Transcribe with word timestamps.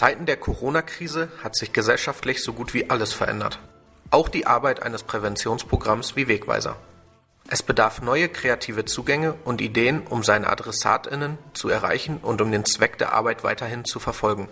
Zeiten 0.00 0.24
der 0.24 0.38
Corona-Krise 0.38 1.28
hat 1.44 1.54
sich 1.54 1.74
gesellschaftlich 1.74 2.42
so 2.42 2.54
gut 2.54 2.72
wie 2.72 2.88
alles 2.88 3.12
verändert. 3.12 3.58
Auch 4.10 4.30
die 4.30 4.46
Arbeit 4.46 4.82
eines 4.82 5.02
Präventionsprogramms 5.02 6.16
wie 6.16 6.26
Wegweiser. 6.26 6.76
Es 7.50 7.62
bedarf 7.62 8.00
neue 8.00 8.30
kreative 8.30 8.86
Zugänge 8.86 9.34
und 9.44 9.60
Ideen, 9.60 10.06
um 10.06 10.22
seine 10.22 10.48
AdressatInnen 10.48 11.36
zu 11.52 11.68
erreichen 11.68 12.16
und 12.16 12.40
um 12.40 12.50
den 12.50 12.64
Zweck 12.64 12.96
der 12.96 13.12
Arbeit 13.12 13.44
weiterhin 13.44 13.84
zu 13.84 14.00
verfolgen. 14.00 14.48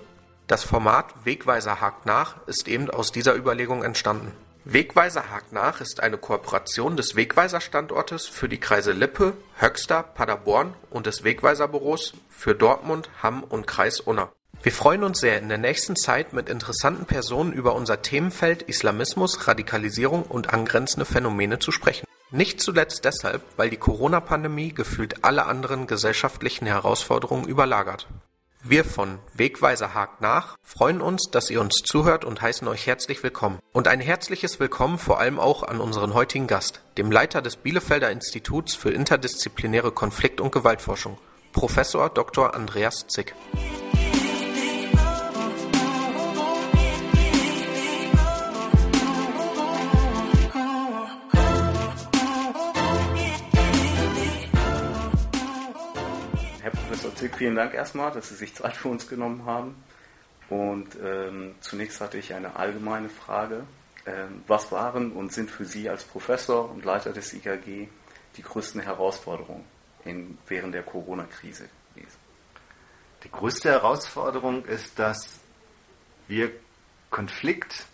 Das 0.49 0.65
Format 0.65 1.15
Wegweiser 1.25 1.81
hakt 1.81 2.05
nach 2.05 2.47
ist 2.47 2.69
eben 2.69 2.91
aus 2.91 3.11
dieser 3.11 3.35
Überlegung 3.35 3.83
entstanden. 3.83 4.33
Wegweiser 4.67 5.31
hakt 5.31 5.55
nach 5.55 5.81
ist 5.81 6.03
eine 6.03 6.19
Kooperation 6.19 6.99
des 6.99 7.17
Wegweiser-Standortes 7.17 8.27
für 8.27 8.51
die 8.51 8.61
Kreise 8.61 8.93
Lippe, 8.93 9.33
Höxter, 9.59 10.03
Paderborn 10.03 10.75
und 10.91 11.07
des 11.07 11.25
Wegweiser-Büros 11.25 12.13
für 12.29 12.55
Dortmund, 12.55 13.09
Hamm 13.23 13.43
und 13.43 13.67
Kreis 13.67 13.99
Unna. 13.99 14.31
Wir 14.61 14.73
freuen 14.73 15.05
uns 15.05 15.21
sehr, 15.21 15.39
in 15.39 15.49
der 15.49 15.59
nächsten 15.59 15.95
Zeit 15.95 16.33
mit 16.33 16.49
interessanten 16.49 17.07
Personen 17.07 17.53
über 17.53 17.77
unser 17.77 18.03
Themenfeld 18.03 18.63
Islamismus, 18.63 19.47
Radikalisierung 19.47 20.25
und 20.25 20.53
angrenzende 20.53 21.05
Phänomene 21.05 21.61
zu 21.61 21.71
sprechen. 21.71 22.07
Nicht 22.33 22.61
zuletzt 22.61 23.05
deshalb, 23.05 23.43
weil 23.57 23.71
die 23.71 23.77
Corona-Pandemie 23.77 24.75
gefühlt 24.75 25.25
alle 25.25 25.47
anderen 25.47 25.87
gesellschaftlichen 25.87 26.67
Herausforderungen 26.67 27.47
überlagert. 27.47 28.09
Wir 28.65 28.85
von 28.85 29.21
Wegweiser 29.35 29.95
hakt 29.95 30.21
nach 30.21 30.57
freuen 30.65 31.01
uns, 31.01 31.31
dass 31.31 31.51
ihr 31.51 31.61
uns 31.61 31.77
zuhört 31.85 32.25
und 32.25 32.43
heißen 32.43 32.67
euch 32.67 32.89
herzlich 32.89 33.23
willkommen. 33.23 33.61
Und 33.73 33.87
ein 33.87 34.01
herzliches 34.01 34.59
Willkommen 34.59 34.99
vor 34.99 35.21
allem 35.21 35.39
auch 35.39 35.63
an 35.63 35.81
unseren 35.81 36.15
heutigen 36.15 36.49
Gast, 36.49 36.83
dem 36.99 37.13
Leiter 37.13 37.41
des 37.43 37.57
Bielefelder 37.57 38.11
Instituts 38.11 38.75
für 38.75 38.91
interdisziplinäre 38.91 39.93
Konflikt- 39.93 40.41
und 40.41 40.51
Gewaltforschung, 40.51 41.17
Professor 41.53 42.11
Dr. 42.11 42.55
Andreas 42.57 43.07
Zick. 43.07 43.37
Zick, 57.19 57.37
vielen 57.37 57.57
Dank 57.57 57.75
erstmal, 57.75 58.13
dass 58.13 58.29
Sie 58.29 58.37
sich 58.37 58.55
Zeit 58.55 58.77
für 58.77 58.87
uns 58.87 59.09
genommen 59.09 59.45
haben. 59.45 59.75
Und 60.49 60.97
ähm, 61.03 61.57
zunächst 61.59 62.01
hatte 62.01 62.17
ich 62.17 62.33
eine 62.33 62.55
allgemeine 62.55 63.09
Frage. 63.09 63.65
Ähm, 64.07 64.45
was 64.47 64.71
waren 64.71 65.11
und 65.11 65.33
sind 65.33 65.51
für 65.51 65.65
Sie 65.65 65.91
als 65.91 66.05
Professor 66.05 66.71
und 66.71 66.85
Leiter 66.85 67.13
des 67.13 67.33
IKG 67.33 67.89
die 68.37 68.43
größten 68.43 68.81
Herausforderungen 68.83 69.65
in, 70.05 70.39
während 70.47 70.75
der 70.75 70.85
Corona-Krise 70.85 71.69
gewesen? 71.93 72.19
Die 73.25 73.31
größte 73.33 73.69
Herausforderung 73.69 74.65
ist, 74.65 74.97
dass 75.01 75.41
wir 76.29 76.53
Konflikt, 77.11 77.85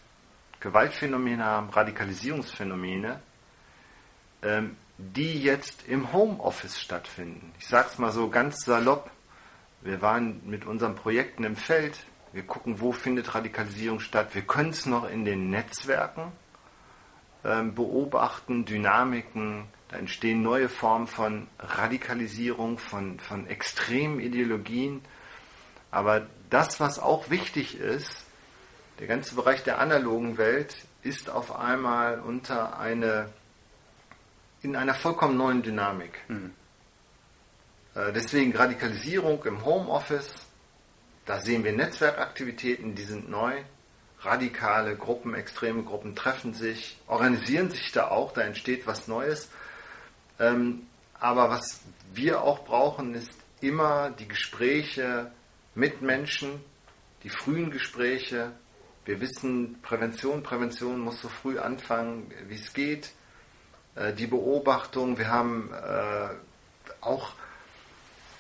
Gewaltphänomene 0.61 1.43
haben, 1.43 1.71
Radikalisierungsphänomene, 1.71 3.23
ähm, 4.43 4.77
die 4.99 5.43
jetzt 5.43 5.89
im 5.89 6.13
Homeoffice 6.13 6.81
stattfinden. 6.81 7.53
Ich 7.59 7.67
sage 7.67 7.89
es 7.91 7.99
mal 7.99 8.13
so 8.13 8.29
ganz 8.29 8.65
salopp. 8.65 9.11
Wir 9.81 10.01
waren 10.01 10.41
mit 10.49 10.65
unseren 10.65 10.95
Projekten 10.95 11.45
im 11.45 11.57
Feld. 11.57 11.99
Wir 12.33 12.43
gucken, 12.43 12.81
wo 12.81 12.93
findet 12.93 13.35
Radikalisierung 13.35 14.01
statt. 14.01 14.35
Wir 14.35 14.43
können 14.43 14.71
es 14.71 14.87
noch 14.87 15.09
in 15.09 15.25
den 15.25 15.51
Netzwerken 15.51 16.33
ähm, 17.45 17.75
beobachten, 17.75 18.65
Dynamiken. 18.65 19.67
Da 19.89 19.99
entstehen 19.99 20.43
neue 20.43 20.69
Formen 20.69 21.07
von 21.07 21.49
Radikalisierung, 21.59 22.79
von, 22.79 23.21
von 23.21 23.47
extremen 23.47 24.21
Ideologien. 24.21 25.03
Aber 25.91 26.27
das, 26.51 26.81
was 26.81 26.99
auch 26.99 27.31
wichtig 27.31 27.79
ist, 27.79 28.25
der 28.99 29.07
ganze 29.07 29.35
Bereich 29.35 29.63
der 29.63 29.79
analogen 29.79 30.39
Welt 30.39 30.87
ist 31.03 31.29
auf 31.29 31.55
einmal 31.55 32.21
unter 32.21 32.79
eine, 32.79 33.29
in 34.65 34.77
einer 34.77 34.95
vollkommen 34.95 35.37
neuen 35.37 35.63
Dynamik. 35.63 36.19
Mhm. 36.29 36.53
Deswegen 37.95 38.57
Radikalisierung 38.57 39.45
im 39.45 39.65
Homeoffice, 39.65 40.47
da 41.27 41.41
sehen 41.41 41.63
wir 41.63 41.73
Netzwerkaktivitäten, 41.73 42.97
die 42.97 43.05
sind 43.05 43.31
neu. 43.31 43.63
Radikale 44.21 44.97
Gruppen, 44.97 45.35
extreme 45.35 45.85
Gruppen 45.85 46.17
treffen 46.17 46.55
sich, 46.55 46.99
organisieren 47.07 47.71
sich 47.71 47.93
da 47.93 48.09
auch, 48.09 48.33
da 48.33 48.41
entsteht 48.41 48.87
was 48.87 49.07
Neues. 49.07 49.49
Ähm, 50.41 50.87
aber 51.21 51.51
was 51.51 51.83
wir 52.13 52.43
auch 52.43 52.65
brauchen, 52.65 53.15
ist 53.15 53.33
immer 53.61 54.11
die 54.11 54.27
Gespräche 54.27 55.31
mit 55.75 56.03
Menschen, 56.03 56.65
die 57.23 57.29
frühen 57.29 57.71
Gespräche. 57.71 58.53
Wir 59.05 59.21
wissen, 59.21 59.81
Prävention, 59.83 60.43
Prävention 60.43 61.01
muss 61.01 61.21
so 61.21 61.29
früh 61.29 61.59
anfangen, 61.59 62.33
wie 62.49 62.57
es 62.57 62.73
geht. 62.73 63.13
Äh, 63.95 64.13
die 64.13 64.27
Beobachtung, 64.27 65.19
wir 65.19 65.29
haben 65.29 65.71
äh, 65.73 66.29
auch 67.01 67.33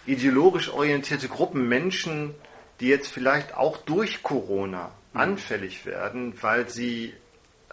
ideologisch 0.06 0.68
orientierte 0.70 1.28
Gruppen 1.28 1.68
Menschen, 1.68 2.34
die 2.80 2.88
jetzt 2.88 3.08
vielleicht 3.08 3.54
auch 3.54 3.78
durch 3.78 4.22
Corona 4.22 4.90
mhm. 5.12 5.20
anfällig 5.20 5.86
werden, 5.86 6.34
weil 6.42 6.68
sie 6.68 7.14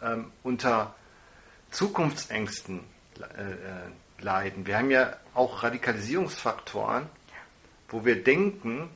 ähm, 0.01 0.31
unter 0.43 0.95
Zukunftsängsten 1.71 2.81
äh, 3.19 3.23
äh, 3.23 4.23
leiden. 4.23 4.65
Wir 4.65 4.77
haben 4.77 4.91
ja 4.91 5.15
auch 5.33 5.63
Radikalisierungsfaktoren, 5.63 7.07
wo 7.89 8.05
wir 8.05 8.23
denken, 8.23 8.89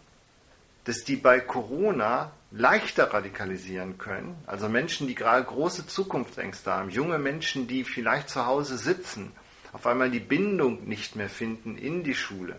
dass 0.85 1.03
die 1.03 1.17
bei 1.17 1.39
Corona 1.39 2.31
leichter 2.51 3.13
radikalisieren 3.13 3.97
können. 3.97 4.35
Also 4.47 4.69
Menschen, 4.69 5.07
die 5.07 5.15
gerade 5.15 5.43
große 5.43 5.87
Zukunftsängste 5.87 6.71
haben, 6.71 6.89
junge 6.89 7.19
Menschen, 7.19 7.67
die 7.67 7.83
vielleicht 7.83 8.29
zu 8.29 8.45
Hause 8.45 8.77
sitzen, 8.77 9.33
auf 9.73 9.85
einmal 9.85 10.09
die 10.09 10.21
Bindung 10.21 10.87
nicht 10.87 11.17
mehr 11.17 11.29
finden 11.29 11.77
in 11.77 12.03
die 12.03 12.15
Schule 12.15 12.55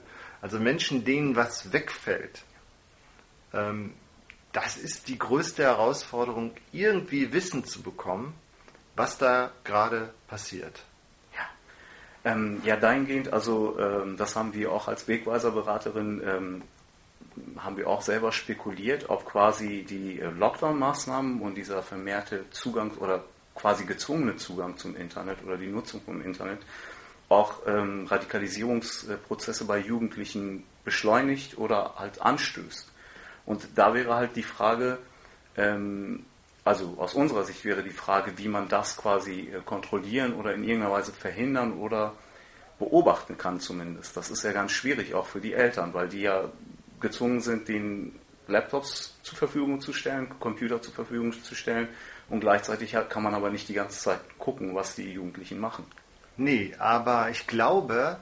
also 0.47 0.61
Menschen, 0.61 1.05
denen 1.05 1.35
was 1.35 1.73
wegfällt, 1.73 2.45
ähm, 3.53 3.95
das 4.53 4.77
ist 4.77 5.09
die 5.09 5.19
größte 5.19 5.65
Herausforderung, 5.65 6.53
irgendwie 6.73 7.33
Wissen 7.33 7.65
zu 7.65 7.83
bekommen, 7.83 8.33
was 8.95 9.19
da 9.19 9.51
gerade 9.65 10.15
passiert. 10.29 10.85
Ja, 11.35 12.33
ähm, 12.33 12.63
ja 12.65 12.77
dahingehend, 12.77 13.33
also 13.33 13.77
ähm, 13.79 14.17
das 14.17 14.37
haben 14.37 14.55
wir 14.55 14.71
auch 14.71 14.89
als 14.89 15.09
Wegweiserberaterin, 15.09 16.23
ähm, 16.25 16.63
haben 17.59 17.77
wir 17.77 17.89
auch 17.89 18.03
selber 18.03 18.33
spekuliert, 18.33 19.09
ob 19.09 19.27
quasi 19.27 19.85
die 19.89 20.21
äh, 20.21 20.31
Lockdown-Maßnahmen 20.31 21.41
und 21.41 21.55
dieser 21.57 21.83
vermehrte 21.83 22.49
Zugang 22.51 22.93
oder 22.99 23.25
quasi 23.55 23.85
gezwungene 23.85 24.37
Zugang 24.37 24.77
zum 24.77 24.97
Internet 24.97 25.39
oder 25.45 25.57
die 25.57 25.67
Nutzung 25.69 26.01
vom 26.03 26.23
Internet 26.23 26.61
auch 27.29 27.67
ähm, 27.67 28.07
Radikalisierungsprozesse 28.07 29.65
bei 29.65 29.79
Jugendlichen 29.79 30.65
beschleunigt 30.85 31.59
oder 31.59 31.95
halt 31.97 32.23
anstößt. 32.23 32.89
Und 33.47 33.67
da 33.75 33.95
wäre 33.95 34.15
halt 34.15 34.37
die 34.37 34.43
Frage, 34.43 34.99
ähm, 35.57 36.25
also 36.65 36.97
aus 36.99 37.15
unserer 37.15 37.45
Sicht 37.45 37.65
wäre 37.65 37.83
die 37.83 37.91
Frage, 37.91 38.39
wie 38.39 38.49
man 38.49 38.69
das 38.69 38.97
quasi 38.97 39.49
äh, 39.53 39.61
kontrollieren 39.65 40.35
oder 40.35 40.55
in 40.55 40.63
irgendeiner 40.63 40.93
Weise 40.93 41.13
verhindern 41.13 41.75
oder 41.75 42.13
beobachten 42.79 43.39
kann 43.39 43.59
zumindest. 43.59 44.17
Das 44.17 44.31
ist 44.31 44.43
ja 44.45 44.53
ganz 44.53 44.73
schwierig 44.73 45.15
auch 45.15 45.27
für 45.27 45.41
die 45.41 45.55
Eltern, 45.55 45.95
weil 45.95 46.09
die 46.09 46.23
ja 46.23 46.51
gezwungen 47.01 47.41
sind, 47.41 47.69
den 47.69 48.19
Laptops 48.49 49.19
zur 49.23 49.37
Verfügung 49.37 49.81
zu 49.81 49.93
stellen, 49.93 50.29
Computer 50.39 50.81
zur 50.81 50.95
Verfügung 50.95 51.33
zu 51.33 51.55
stellen 51.55 51.89
und 52.29 52.41
gleichzeitig 52.41 52.97
kann 53.09 53.23
man 53.23 53.35
aber 53.35 53.51
nicht 53.51 53.69
die 53.69 53.75
ganze 53.75 53.99
Zeit 53.99 54.21
gucken, 54.39 54.75
was 54.75 54.95
die 54.95 55.13
Jugendlichen 55.13 55.59
machen. 55.59 55.85
Nee, 56.37 56.75
aber 56.79 57.31
ich 57.31 57.47
glaube, 57.47 58.19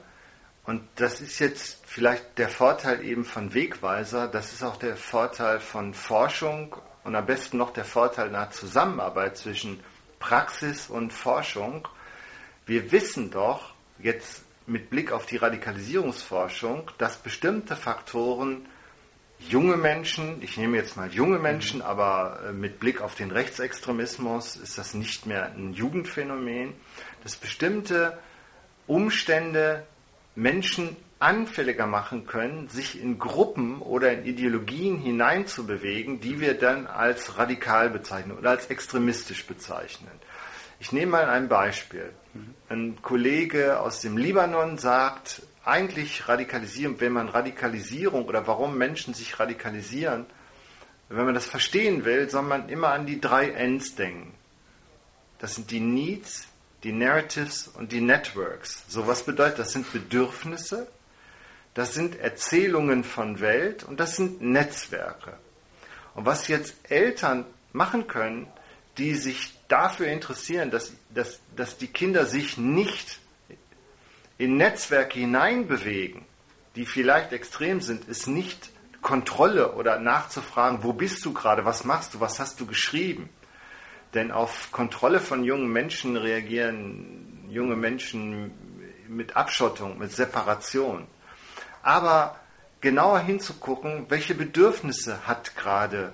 und 0.65 0.81
das 0.95 1.21
ist 1.21 1.39
jetzt 1.39 1.83
vielleicht 1.85 2.37
der 2.37 2.49
Vorteil 2.49 3.03
eben 3.03 3.25
von 3.25 3.53
Wegweiser, 3.53 4.27
das 4.27 4.53
ist 4.53 4.63
auch 4.63 4.77
der 4.77 4.97
Vorteil 4.97 5.59
von 5.59 5.93
Forschung 5.93 6.75
und 7.03 7.15
am 7.15 7.25
besten 7.25 7.57
noch 7.57 7.71
der 7.71 7.85
Vorteil 7.85 8.29
einer 8.29 8.49
Zusammenarbeit 8.51 9.37
zwischen 9.37 9.79
Praxis 10.19 10.89
und 10.89 11.13
Forschung. 11.13 11.87
Wir 12.65 12.91
wissen 12.91 13.29
doch 13.29 13.73
jetzt 13.99 14.44
mit 14.67 14.89
Blick 14.89 15.11
auf 15.11 15.25
die 15.25 15.37
Radikalisierungsforschung, 15.37 16.91
dass 16.97 17.17
bestimmte 17.17 17.75
Faktoren 17.75 18.65
junge 19.39 19.77
Menschen, 19.77 20.41
ich 20.41 20.57
nehme 20.57 20.77
jetzt 20.77 20.97
mal 20.97 21.09
junge 21.11 21.39
Menschen, 21.39 21.79
mhm. 21.79 21.85
aber 21.85 22.39
äh, 22.47 22.51
mit 22.51 22.79
Blick 22.79 23.01
auf 23.01 23.15
den 23.15 23.31
Rechtsextremismus 23.31 24.55
ist 24.55 24.77
das 24.77 24.93
nicht 24.93 25.25
mehr 25.25 25.45
ein 25.45 25.73
Jugendphänomen, 25.73 26.73
dass 27.23 27.35
bestimmte 27.35 28.17
Umstände 28.87 29.85
Menschen 30.35 30.95
anfälliger 31.19 31.87
machen 31.87 32.27
können, 32.27 32.67
sich 32.67 33.01
in 33.01 33.17
Gruppen 33.19 33.81
oder 33.81 34.11
in 34.11 34.25
Ideologien 34.25 34.97
hineinzubewegen, 34.99 36.19
die 36.19 36.39
wir 36.39 36.55
dann 36.55 36.87
als 36.87 37.37
radikal 37.37 37.89
bezeichnen 37.89 38.37
oder 38.37 38.51
als 38.51 38.67
extremistisch 38.67 39.45
bezeichnen. 39.45 40.11
Ich 40.79 40.91
nehme 40.91 41.13
mal 41.13 41.25
ein 41.25 41.47
Beispiel. 41.47 42.11
Ein 42.69 43.01
Kollege 43.01 43.79
aus 43.79 44.01
dem 44.01 44.17
Libanon 44.17 44.77
sagt, 44.77 45.41
eigentlich 45.63 46.27
radikalisieren, 46.27 46.99
wenn 46.99 47.13
man 47.13 47.29
Radikalisierung 47.29 48.25
oder 48.25 48.45
warum 48.45 48.77
Menschen 48.77 49.13
sich 49.13 49.39
radikalisieren, 49.39 50.25
wenn 51.09 51.25
man 51.25 51.33
das 51.33 51.45
verstehen 51.45 52.05
will, 52.05 52.29
soll 52.29 52.43
man 52.43 52.69
immer 52.69 52.89
an 52.89 53.05
die 53.05 53.21
drei 53.21 53.49
Ns 53.51 53.95
denken. 53.95 54.33
Das 55.39 55.55
sind 55.55 55.71
die 55.71 55.79
Needs, 55.79 56.47
die 56.83 56.91
Narratives 56.91 57.67
und 57.67 57.91
die 57.91 58.01
Networks. 58.01 58.83
So 58.87 59.07
was 59.07 59.23
bedeutet, 59.23 59.59
das 59.59 59.71
sind 59.71 59.91
Bedürfnisse, 59.91 60.87
das 61.73 61.93
sind 61.93 62.19
Erzählungen 62.19 63.03
von 63.03 63.39
Welt 63.39 63.83
und 63.83 63.99
das 63.99 64.15
sind 64.15 64.41
Netzwerke. 64.41 65.33
Und 66.13 66.25
was 66.25 66.47
jetzt 66.47 66.75
Eltern 66.89 67.45
machen 67.73 68.07
können, 68.07 68.47
die 68.97 69.15
sich 69.15 69.54
dafür 69.67 70.07
interessieren, 70.07 70.71
dass, 70.71 70.93
dass, 71.13 71.39
dass 71.55 71.77
die 71.77 71.87
Kinder 71.87 72.25
sich 72.25 72.57
nicht 72.57 73.19
in 74.37 74.57
Netzwerke 74.57 75.19
hineinbewegen, 75.19 76.25
die 76.75 76.85
vielleicht 76.85 77.31
extrem 77.31 77.81
sind, 77.81 78.05
ist 78.05 78.27
nicht 78.27 78.71
Kontrolle 79.01 79.73
oder 79.73 79.99
nachzufragen, 79.99 80.79
wo 80.81 80.93
bist 80.93 81.23
du 81.25 81.33
gerade, 81.33 81.63
was 81.63 81.85
machst 81.85 82.13
du, 82.13 82.19
was 82.19 82.39
hast 82.39 82.59
du 82.59 82.65
geschrieben. 82.65 83.29
Denn 84.13 84.31
auf 84.31 84.71
Kontrolle 84.71 85.19
von 85.19 85.43
jungen 85.43 85.71
Menschen 85.71 86.17
reagieren 86.17 87.45
junge 87.49 87.75
Menschen 87.75 88.51
mit 89.07 89.35
Abschottung, 89.35 89.97
mit 89.97 90.11
Separation. 90.11 91.07
Aber 91.83 92.39
genauer 92.81 93.19
hinzugucken, 93.19 94.05
welche 94.09 94.35
Bedürfnisse 94.35 95.27
hat 95.27 95.55
gerade 95.55 96.13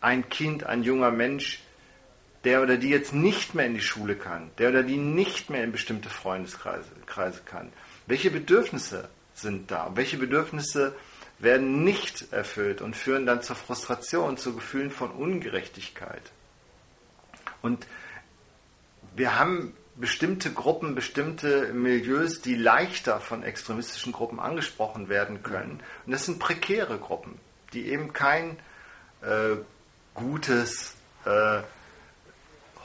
ein 0.00 0.28
Kind, 0.28 0.64
ein 0.64 0.82
junger 0.82 1.10
Mensch, 1.10 1.62
der 2.44 2.62
oder 2.62 2.76
die 2.76 2.88
jetzt 2.88 3.12
nicht 3.12 3.54
mehr 3.54 3.66
in 3.66 3.74
die 3.74 3.80
Schule 3.80 4.16
kann, 4.16 4.50
der 4.58 4.70
oder 4.70 4.82
die 4.82 4.96
nicht 4.96 5.50
mehr 5.50 5.64
in 5.64 5.72
bestimmte 5.72 6.08
Freundeskreise 6.08 7.40
kann. 7.46 7.72
Welche 8.06 8.30
Bedürfnisse 8.30 9.08
sind 9.34 9.70
da? 9.70 9.92
Welche 9.94 10.18
Bedürfnisse 10.18 10.94
werden 11.38 11.84
nicht 11.84 12.32
erfüllt 12.32 12.80
und 12.80 12.96
führen 12.96 13.26
dann 13.26 13.42
zur 13.42 13.56
Frustration, 13.56 14.36
zu 14.36 14.54
Gefühlen 14.54 14.90
von 14.90 15.10
Ungerechtigkeit? 15.10 16.22
Und 17.62 17.86
wir 19.14 19.38
haben 19.38 19.74
bestimmte 19.96 20.52
Gruppen, 20.52 20.94
bestimmte 20.94 21.72
Milieus, 21.72 22.40
die 22.40 22.54
leichter 22.54 23.20
von 23.20 23.42
extremistischen 23.42 24.12
Gruppen 24.12 24.40
angesprochen 24.40 25.08
werden 25.08 25.42
können. 25.42 25.80
Und 26.06 26.12
das 26.12 26.24
sind 26.24 26.38
prekäre 26.38 26.98
Gruppen, 26.98 27.38
die 27.72 27.88
eben 27.88 28.12
kein 28.12 28.58
äh, 29.20 29.56
gutes, 30.14 30.94
äh, 31.24 31.60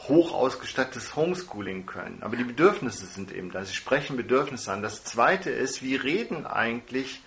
hoch 0.07 0.33
ausgestattetes 0.33 1.15
Homeschooling 1.15 1.85
können. 1.85 2.19
Aber 2.21 2.35
die 2.35 2.43
Bedürfnisse 2.43 3.05
sind 3.05 3.31
eben 3.31 3.51
da. 3.51 3.63
Sie 3.65 3.73
sprechen 3.73 4.17
Bedürfnisse 4.17 4.71
an. 4.71 4.81
Das 4.81 5.03
Zweite 5.03 5.49
ist, 5.49 5.83
wie 5.83 5.95
reden 5.95 6.45
eigentlich 6.45 7.21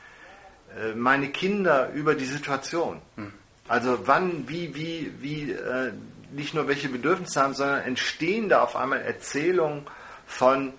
äh, 0.79 0.95
meine 0.95 1.29
Kinder 1.29 1.91
über 1.93 2.15
die 2.15 2.25
Situation? 2.25 3.01
Hm. 3.17 3.33
Also 3.69 4.07
wann, 4.07 4.49
wie, 4.49 4.75
wie, 4.75 5.13
wie, 5.21 5.53
äh, 5.53 5.93
nicht 6.33 6.55
nur 6.55 6.69
welche 6.69 6.89
Bedürfnisse 6.89 7.41
haben, 7.41 7.55
sondern 7.55 7.83
entstehen 7.83 8.49
da 8.49 8.63
auf 8.63 8.77
einmal 8.77 9.01
Erzählungen 9.01 9.87
von, 10.27 10.73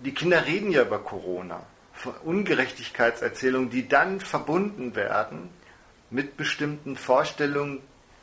die 0.00 0.14
Kinder 0.14 0.46
reden 0.46 0.70
ja 0.70 0.82
über 0.82 0.98
Corona, 0.98 1.62
von 1.92 2.14
Ungerechtigkeitserzählungen, 2.24 3.70
die 3.70 3.88
dann 3.88 4.20
verbunden 4.20 4.94
werden 4.94 5.50
mit 6.10 6.36
bestimmten 6.36 6.96
Vorstellungen, 6.96 7.80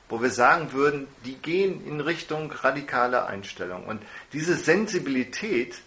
wo 0.09 0.21
wir 0.21 0.31
sagen 0.31 0.71
würden, 0.71 1.07
die 1.25 1.35
gehen 1.35 1.85
in 1.85 1.99
Richtung 1.99 2.51
radikale 2.51 3.25
Einstellung. 3.25 3.85
Und 3.85 4.01
diese 4.33 4.55
Sensibilität 4.55 5.81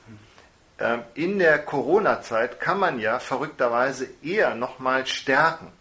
äh, 0.78 0.98
in 1.14 1.38
der 1.38 1.58
Corona-Zeit 1.58 2.60
kann 2.60 2.78
man 2.78 2.98
ja 2.98 3.18
verrückterweise 3.18 4.08
eher 4.22 4.54
nochmal 4.54 5.06
stärken. 5.06 5.72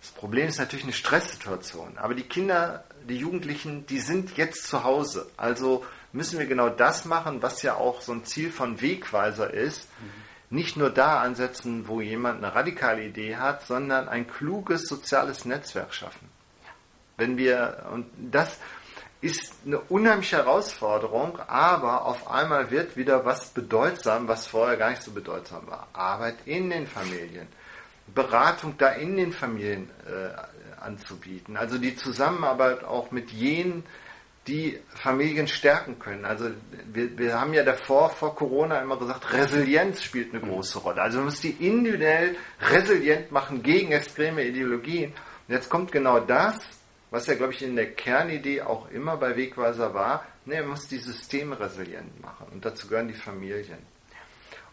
Das 0.00 0.10
Problem 0.10 0.48
ist 0.48 0.58
natürlich 0.58 0.84
eine 0.84 0.94
Stresssituation. 0.94 1.98
Aber 1.98 2.14
die 2.14 2.22
Kinder, 2.22 2.84
die 3.08 3.18
Jugendlichen, 3.18 3.86
die 3.86 4.00
sind 4.00 4.36
jetzt 4.36 4.66
zu 4.66 4.84
Hause. 4.84 5.30
Also 5.36 5.84
müssen 6.12 6.38
wir 6.38 6.46
genau 6.46 6.70
das 6.70 7.04
machen, 7.04 7.42
was 7.42 7.62
ja 7.62 7.74
auch 7.74 8.00
so 8.00 8.12
ein 8.12 8.24
Ziel 8.24 8.50
von 8.50 8.80
Wegweiser 8.80 9.52
ist. 9.52 9.88
Nicht 10.48 10.76
nur 10.76 10.90
da 10.90 11.20
ansetzen, 11.20 11.86
wo 11.86 12.00
jemand 12.00 12.42
eine 12.42 12.54
radikale 12.54 13.04
Idee 13.04 13.36
hat, 13.36 13.66
sondern 13.66 14.08
ein 14.08 14.26
kluges 14.26 14.88
soziales 14.88 15.44
Netzwerk 15.44 15.94
schaffen. 15.94 16.29
Wenn 17.20 17.36
wir, 17.36 17.86
und 17.92 18.06
das 18.16 18.58
ist 19.20 19.52
eine 19.66 19.78
unheimliche 19.78 20.38
Herausforderung, 20.38 21.38
aber 21.46 22.06
auf 22.06 22.30
einmal 22.30 22.70
wird 22.70 22.96
wieder 22.96 23.24
was 23.24 23.50
bedeutsam, 23.50 24.26
was 24.26 24.46
vorher 24.46 24.78
gar 24.78 24.90
nicht 24.90 25.02
so 25.02 25.10
bedeutsam 25.10 25.66
war. 25.66 25.88
Arbeit 25.92 26.36
in 26.46 26.70
den 26.70 26.86
Familien, 26.86 27.46
Beratung 28.14 28.74
da 28.78 28.88
in 28.92 29.16
den 29.16 29.32
Familien 29.32 29.90
äh, 30.06 30.82
anzubieten, 30.82 31.58
also 31.58 31.76
die 31.76 31.94
Zusammenarbeit 31.94 32.82
auch 32.84 33.10
mit 33.10 33.30
jenen, 33.30 33.84
die 34.46 34.80
Familien 34.88 35.46
stärken 35.46 35.98
können. 35.98 36.24
Also 36.24 36.50
wir, 36.90 37.18
wir 37.18 37.38
haben 37.38 37.52
ja 37.52 37.62
davor, 37.62 38.08
vor 38.08 38.34
Corona 38.34 38.80
immer 38.80 38.96
gesagt, 38.96 39.34
Resilienz 39.34 40.02
spielt 40.02 40.32
eine 40.32 40.42
große 40.42 40.78
Rolle. 40.78 41.02
Also 41.02 41.18
man 41.18 41.26
muss 41.26 41.42
die 41.42 41.50
individuell 41.50 42.36
resilient 42.58 43.30
machen 43.30 43.62
gegen 43.62 43.92
extreme 43.92 44.42
Ideologien. 44.44 45.12
Und 45.46 45.54
jetzt 45.54 45.68
kommt 45.68 45.92
genau 45.92 46.20
das, 46.20 46.58
was 47.10 47.26
ja, 47.26 47.34
glaube 47.34 47.52
ich, 47.52 47.62
in 47.62 47.76
der 47.76 47.92
Kernidee 47.92 48.62
auch 48.62 48.90
immer 48.90 49.16
bei 49.16 49.36
Wegweiser 49.36 49.94
war, 49.94 50.26
ne, 50.44 50.60
man 50.60 50.70
muss 50.70 50.88
die 50.88 50.98
Systeme 50.98 51.58
resilient 51.58 52.20
machen 52.20 52.46
und 52.52 52.64
dazu 52.64 52.86
gehören 52.86 53.08
die 53.08 53.14
Familien. 53.14 53.78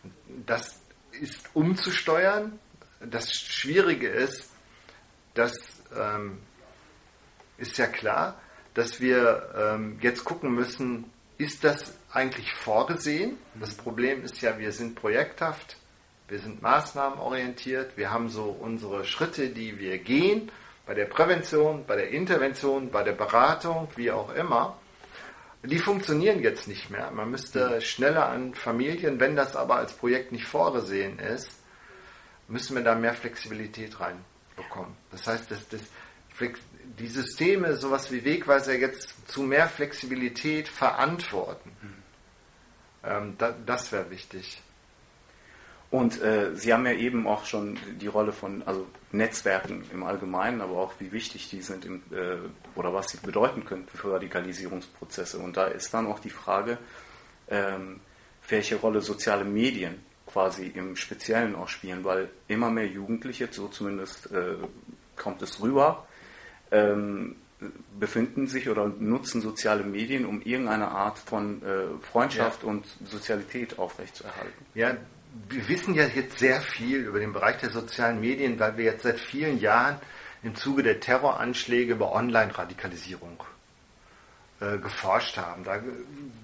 Und 0.04 0.14
das 0.46 0.80
ist 1.20 1.50
umzusteuern. 1.54 2.60
Das 3.00 3.34
Schwierige 3.34 4.08
ist, 4.08 4.52
das 5.34 5.54
ähm, 5.96 6.40
ist 7.58 7.78
ja 7.78 7.88
klar, 7.88 8.40
dass 8.76 9.02
wir 9.02 9.50
ähm, 9.58 9.98
jetzt 10.02 10.24
gucken 10.24 10.54
müssen, 10.54 11.06
ist 11.40 11.64
das 11.64 11.96
eigentlich 12.12 12.54
vorgesehen? 12.54 13.38
Das 13.56 13.76
Problem 13.76 14.24
ist 14.24 14.42
ja, 14.42 14.60
wir 14.60 14.72
sind 14.72 14.96
projekthaft, 14.96 15.78
wir 16.28 16.40
sind 16.40 16.62
maßnahmenorientiert, 16.62 17.98
wir 17.98 18.12
haben 18.12 18.30
so 18.30 18.46
unsere 18.46 19.06
Schritte, 19.06 19.50
die 19.50 19.80
wir 19.80 19.98
gehen 19.98 20.52
bei 20.88 20.94
der 20.94 21.06
Prävention, 21.06 21.86
bei 21.86 21.98
der 21.98 22.10
Intervention, 22.10 22.90
bei 22.90 23.04
der 23.04 23.12
Beratung, 23.12 23.90
wie 23.98 24.10
auch 24.10 24.34
immer, 24.34 24.80
die 25.64 25.80
funktionieren 25.80 26.42
jetzt 26.42 26.68
nicht 26.68 26.90
mehr. 26.90 27.12
Man 27.12 27.30
müsste 27.30 27.82
schneller 27.82 28.30
an 28.30 28.56
Familien, 28.56 29.20
wenn 29.20 29.36
das 29.36 29.56
aber 29.58 29.76
als 29.76 29.92
Projekt 29.94 30.32
nicht 30.32 30.46
vorgesehen 30.46 31.20
ist, 31.20 31.60
müssen 32.48 32.78
wir 32.78 32.84
da 32.84 32.96
mehr 32.96 33.14
Flexibilität 33.14 34.00
reinbekommen. 34.00 34.96
Das 35.12 35.28
heißt, 35.28 35.52
dass 35.52 35.68
das, 35.68 35.82
die 36.98 37.08
Systeme, 37.08 37.76
sowas 37.76 38.10
wie 38.12 38.24
Wegweiser, 38.24 38.74
jetzt 38.76 39.30
zu 39.30 39.42
mehr 39.42 39.68
Flexibilität 39.68 40.70
verantworten. 40.70 41.72
Ähm, 43.04 43.36
da, 43.38 43.54
das 43.66 43.92
wäre 43.92 44.10
wichtig. 44.10 44.62
Und 45.90 46.22
äh, 46.22 46.54
Sie 46.56 46.74
haben 46.74 46.86
ja 46.86 46.92
eben 46.92 47.28
auch 47.28 47.46
schon 47.46 47.78
die 48.02 48.08
Rolle 48.08 48.34
von 48.34 48.62
also 48.64 48.86
Netzwerken 49.12 49.86
im 49.94 50.04
Allgemeinen, 50.04 50.60
aber 50.62 50.78
auch 50.78 50.94
wie 51.00 51.14
wichtig 51.14 51.50
die 51.50 51.62
sind 51.62 51.86
im, 51.86 52.02
äh, 52.12 52.38
oder 52.76 52.94
was 52.94 53.10
sie 53.10 53.18
bedeuten 53.18 53.64
könnten 53.64 53.98
für 53.98 54.14
Radikalisierungsprozesse. 54.14 55.38
Und 55.38 55.56
da 55.56 55.68
ist 55.68 55.94
dann 55.94 56.08
auch 56.08 56.20
die 56.20 56.30
Frage, 56.30 56.78
ähm, 57.50 58.02
welche 58.50 58.76
Rolle 58.76 59.02
soziale 59.02 59.46
Medien 59.46 60.06
quasi 60.26 60.68
im 60.68 60.98
Speziellen 60.98 61.56
auch 61.56 61.70
spielen, 61.70 62.04
weil 62.04 62.30
immer 62.50 62.70
mehr 62.70 62.88
Jugendliche, 62.88 63.48
so 63.50 63.70
zumindest 63.70 64.30
äh, 64.32 64.56
kommt 65.16 65.42
es 65.42 65.62
rüber, 65.62 66.06
ähm, 66.72 67.38
befinden 67.98 68.48
sich 68.48 68.70
oder 68.70 68.88
nutzen 68.88 69.42
soziale 69.42 69.84
Medien, 69.84 70.26
um 70.26 70.42
irgendeine 70.42 70.90
Art 70.90 71.18
von 71.18 71.64
äh, 71.64 71.86
Freundschaft 72.02 72.64
ja. 72.64 72.70
und 72.70 72.86
Sozialität 73.06 73.80
aufrechtzuerhalten. 73.80 74.66
Ja, 74.76 74.98
wir 75.50 75.68
wissen 75.68 75.94
ja 75.94 76.06
jetzt 76.08 76.40
sehr 76.40 76.62
viel 76.62 76.98
über 76.98 77.20
den 77.20 77.34
Bereich 77.34 77.58
der 77.58 77.70
sozialen 77.70 78.20
Medien, 78.20 78.60
weil 78.60 78.78
wir 78.78 78.86
jetzt 78.86 79.04
seit 79.04 79.20
vielen 79.20 79.60
Jahren 79.60 79.98
im 80.44 80.56
Zuge 80.56 80.84
der 80.84 81.00
Terroranschläge 81.00 81.94
über 81.94 82.12
Online-Radikalisierung 82.14 83.44
äh, 84.60 84.78
geforscht 84.78 85.38
haben. 85.38 85.64
Da, 85.64 85.80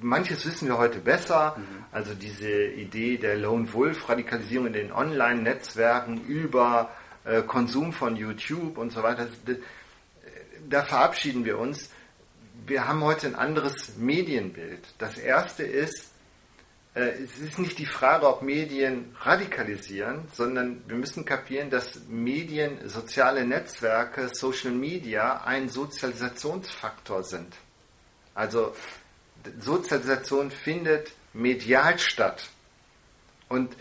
manches 0.02 0.46
wissen 0.46 0.68
wir 0.68 0.78
heute 0.78 1.00
besser, 1.00 1.56
mhm. 1.58 1.86
also 1.92 2.14
diese 2.14 2.66
Idee 2.66 3.18
der 3.18 3.38
Lone 3.38 3.72
Wolf-Radikalisierung 3.74 4.68
in 4.68 4.74
den 4.74 4.92
Online-Netzwerken 4.92 6.24
über 6.26 6.92
äh, 7.26 7.42
Konsum 7.42 7.94
von 7.94 8.16
YouTube 8.16 8.78
und 8.78 8.92
so 8.92 9.04
weiter. 9.04 9.28
Da 10.70 10.84
verabschieden 10.84 11.46
wir 11.46 11.58
uns. 11.58 11.90
Wir 12.66 12.88
haben 12.88 13.04
heute 13.04 13.28
ein 13.28 13.36
anderes 13.36 13.98
Medienbild. 13.98 14.82
Das 14.98 15.18
erste 15.18 15.64
ist, 15.64 16.13
es 16.96 17.40
ist 17.40 17.58
nicht 17.58 17.80
die 17.80 17.88
Frage, 17.88 18.28
ob 18.28 18.44
Medien 18.44 19.16
radikalisieren, 19.22 20.28
sondern 20.32 20.84
wir 20.88 20.96
müssen 20.96 21.26
kapieren, 21.26 21.72
dass 21.72 22.02
Medien, 22.08 22.88
soziale 22.88 23.46
Netzwerke, 23.46 24.30
Social 24.32 24.72
Media 24.72 25.44
ein 25.44 25.70
Sozialisationsfaktor 25.70 27.24
sind. 27.24 27.56
Also 28.36 28.76
Sozialisation 29.60 30.52
findet 30.52 31.12
medial 31.34 31.98
statt. 31.98 32.50
Und 33.50 33.76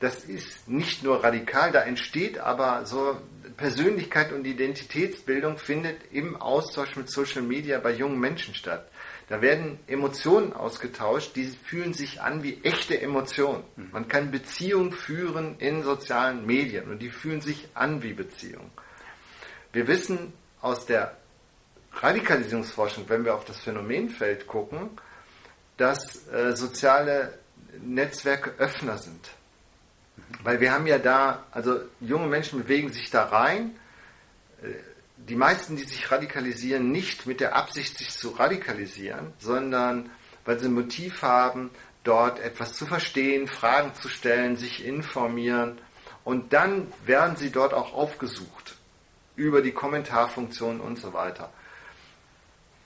das 0.00 0.24
ist 0.24 0.68
nicht 0.68 1.02
nur 1.04 1.22
radikal, 1.22 1.72
da 1.72 1.82
entsteht 1.82 2.38
aber 2.38 2.86
so 2.86 3.20
Persönlichkeit 3.56 4.32
und 4.32 4.44
Identitätsbildung 4.46 5.58
findet 5.58 6.00
im 6.12 6.40
Austausch 6.40 6.96
mit 6.96 7.10
Social 7.10 7.42
Media 7.42 7.78
bei 7.78 7.92
jungen 7.92 8.18
Menschen 8.18 8.54
statt. 8.54 8.88
Da 9.28 9.42
werden 9.42 9.78
Emotionen 9.86 10.54
ausgetauscht, 10.54 11.36
die 11.36 11.44
fühlen 11.46 11.92
sich 11.92 12.22
an 12.22 12.42
wie 12.42 12.62
echte 12.62 13.00
Emotionen. 13.00 13.62
Mhm. 13.76 13.88
Man 13.92 14.08
kann 14.08 14.30
Beziehungen 14.30 14.92
führen 14.92 15.56
in 15.58 15.82
sozialen 15.82 16.46
Medien 16.46 16.90
und 16.90 17.00
die 17.00 17.10
fühlen 17.10 17.42
sich 17.42 17.68
an 17.74 18.02
wie 18.02 18.14
Beziehungen. 18.14 18.70
Wir 19.72 19.86
wissen 19.86 20.32
aus 20.62 20.86
der 20.86 21.16
Radikalisierungsforschung, 21.92 23.04
wenn 23.08 23.24
wir 23.24 23.34
auf 23.34 23.44
das 23.44 23.58
Phänomenfeld 23.58 24.46
gucken, 24.46 24.90
dass 25.76 26.26
äh, 26.28 26.56
soziale 26.56 27.38
Netzwerke 27.82 28.54
Öffner 28.58 28.96
sind. 28.96 29.28
Weil 30.42 30.60
wir 30.60 30.72
haben 30.72 30.86
ja 30.86 30.98
da, 30.98 31.46
also 31.50 31.80
junge 32.00 32.26
Menschen 32.26 32.62
bewegen 32.62 32.92
sich 32.92 33.10
da 33.10 33.24
rein, 33.24 33.76
äh, 34.62 34.68
die 35.26 35.36
meisten, 35.36 35.76
die 35.76 35.84
sich 35.84 36.10
radikalisieren, 36.10 36.90
nicht 36.90 37.26
mit 37.26 37.40
der 37.40 37.56
Absicht, 37.56 37.98
sich 37.98 38.10
zu 38.10 38.30
radikalisieren, 38.30 39.32
sondern 39.38 40.10
weil 40.44 40.58
sie 40.58 40.66
ein 40.66 40.74
Motiv 40.74 41.22
haben, 41.22 41.70
dort 42.04 42.40
etwas 42.40 42.74
zu 42.74 42.86
verstehen, 42.86 43.48
Fragen 43.48 43.94
zu 43.94 44.08
stellen, 44.08 44.56
sich 44.56 44.84
informieren 44.84 45.78
und 46.24 46.52
dann 46.52 46.92
werden 47.04 47.36
sie 47.36 47.50
dort 47.50 47.74
auch 47.74 47.92
aufgesucht 47.92 48.76
über 49.36 49.62
die 49.62 49.72
Kommentarfunktion 49.72 50.80
und 50.80 50.98
so 50.98 51.12
weiter. 51.12 51.50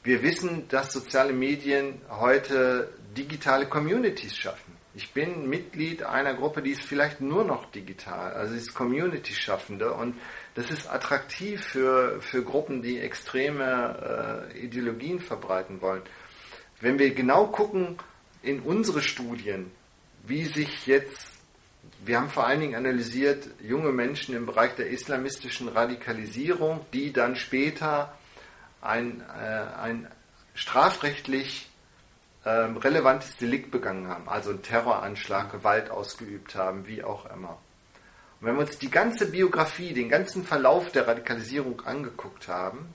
Wir 0.03 0.23
wissen, 0.23 0.69
dass 0.69 0.93
soziale 0.93 1.33
Medien 1.33 2.01
heute 2.09 2.93
digitale 3.17 3.67
Communities 3.67 4.37
schaffen. 4.37 4.73
Ich 4.95 5.13
bin 5.13 5.49
Mitglied 5.49 6.03
einer 6.03 6.35
Gruppe, 6.35 6.61
die 6.61 6.73
ist 6.73 6.83
vielleicht 6.83 7.21
nur 7.21 7.45
noch 7.45 7.71
digital, 7.71 8.33
also 8.35 8.55
ist 8.55 8.75
Community-Schaffende 8.75 9.93
und 9.93 10.17
das 10.55 10.71
ist 10.71 10.87
attraktiv 10.87 11.65
für, 11.65 12.21
für 12.21 12.43
Gruppen, 12.43 12.83
die 12.83 12.99
extreme 12.99 14.51
äh, 14.53 14.59
Ideologien 14.59 15.21
verbreiten 15.21 15.81
wollen. 15.81 16.03
Wenn 16.81 16.99
wir 16.99 17.15
genau 17.15 17.47
gucken 17.47 17.97
in 18.43 18.61
unsere 18.61 19.03
Studien, 19.03 19.71
wie 20.27 20.45
sich 20.45 20.87
jetzt, 20.87 21.33
wir 22.05 22.19
haben 22.19 22.29
vor 22.29 22.47
allen 22.47 22.61
Dingen 22.61 22.75
analysiert 22.75 23.49
junge 23.63 23.93
Menschen 23.93 24.35
im 24.37 24.47
Bereich 24.47 24.75
der 24.75 24.89
islamistischen 24.89 25.69
Radikalisierung, 25.69 26.85
die 26.93 27.13
dann 27.13 27.37
später 27.37 28.15
ein, 28.81 29.21
äh, 29.21 29.81
ein 29.81 30.09
strafrechtlich 30.55 31.71
ähm, 32.45 32.77
relevantes 32.77 33.37
Delikt 33.37 33.71
begangen 33.71 34.09
haben, 34.09 34.29
also 34.29 34.51
einen 34.51 34.63
Terroranschlag, 34.63 35.53
Gewalt 35.53 35.91
ausgeübt 35.91 36.57
haben, 36.57 36.87
wie 36.87 37.03
auch 37.05 37.27
immer. 37.27 37.59
Und 38.43 38.49
wenn 38.49 38.57
wir 38.57 38.63
uns 38.63 38.77
die 38.77 38.91
ganze 38.91 39.31
Biografie, 39.31 39.95
den 39.95 40.09
ganzen 40.09 40.43
Verlauf 40.43 40.91
der 40.91 41.07
Radikalisierung 41.07 41.81
angeguckt 41.83 42.49
haben, 42.49 42.93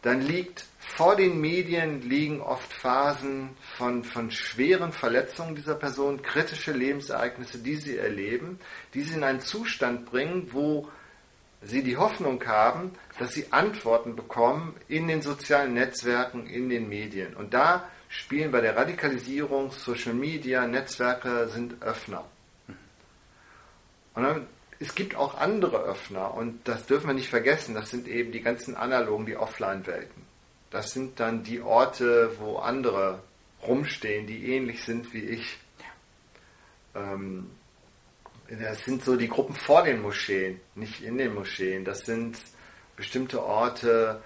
dann 0.00 0.22
liegt 0.22 0.64
vor 0.78 1.16
den 1.16 1.38
Medien 1.38 2.00
liegen 2.00 2.40
oft 2.40 2.72
Phasen 2.72 3.50
von, 3.76 4.04
von 4.04 4.30
schweren 4.30 4.92
Verletzungen 4.92 5.54
dieser 5.54 5.74
Person, 5.74 6.22
kritische 6.22 6.72
Lebensereignisse, 6.72 7.58
die 7.58 7.76
sie 7.76 7.98
erleben, 7.98 8.58
die 8.94 9.02
sie 9.02 9.16
in 9.16 9.24
einen 9.24 9.40
Zustand 9.40 10.06
bringen, 10.06 10.48
wo 10.52 10.88
sie 11.60 11.82
die 11.82 11.98
Hoffnung 11.98 12.42
haben, 12.46 12.92
dass 13.18 13.34
sie 13.34 13.52
Antworten 13.52 14.16
bekommen 14.16 14.76
in 14.88 15.08
den 15.08 15.20
sozialen 15.20 15.74
Netzwerken, 15.74 16.46
in 16.46 16.70
den 16.70 16.88
Medien. 16.88 17.34
Und 17.36 17.52
da 17.52 17.86
spielen 18.08 18.50
bei 18.50 18.62
der 18.62 18.76
Radikalisierung 18.76 19.72
Social 19.72 20.14
Media, 20.14 20.66
Netzwerke 20.66 21.48
sind 21.48 21.82
Öffner. 21.82 22.24
Und 24.14 24.22
dann, 24.22 24.46
es 24.84 24.94
gibt 24.94 25.16
auch 25.16 25.38
andere 25.38 25.78
Öffner 25.78 26.34
und 26.34 26.68
das 26.68 26.84
dürfen 26.84 27.06
wir 27.06 27.14
nicht 27.14 27.30
vergessen, 27.30 27.74
das 27.74 27.88
sind 27.88 28.06
eben 28.06 28.32
die 28.32 28.42
ganzen 28.42 28.76
analogen, 28.76 29.24
die 29.24 29.36
Offline-Welten. 29.36 30.22
Das 30.70 30.92
sind 30.92 31.18
dann 31.20 31.42
die 31.42 31.62
Orte, 31.62 32.32
wo 32.38 32.58
andere 32.58 33.22
rumstehen, 33.66 34.26
die 34.26 34.52
ähnlich 34.52 34.84
sind 34.84 35.14
wie 35.14 35.24
ich. 35.24 35.58
Ähm, 36.94 37.50
das 38.50 38.84
sind 38.84 39.02
so 39.02 39.16
die 39.16 39.28
Gruppen 39.28 39.54
vor 39.54 39.84
den 39.84 40.02
Moscheen, 40.02 40.60
nicht 40.74 41.02
in 41.02 41.16
den 41.16 41.34
Moscheen. 41.34 41.86
Das 41.86 42.00
sind 42.00 42.36
bestimmte 42.94 43.42
Orte, 43.42 44.22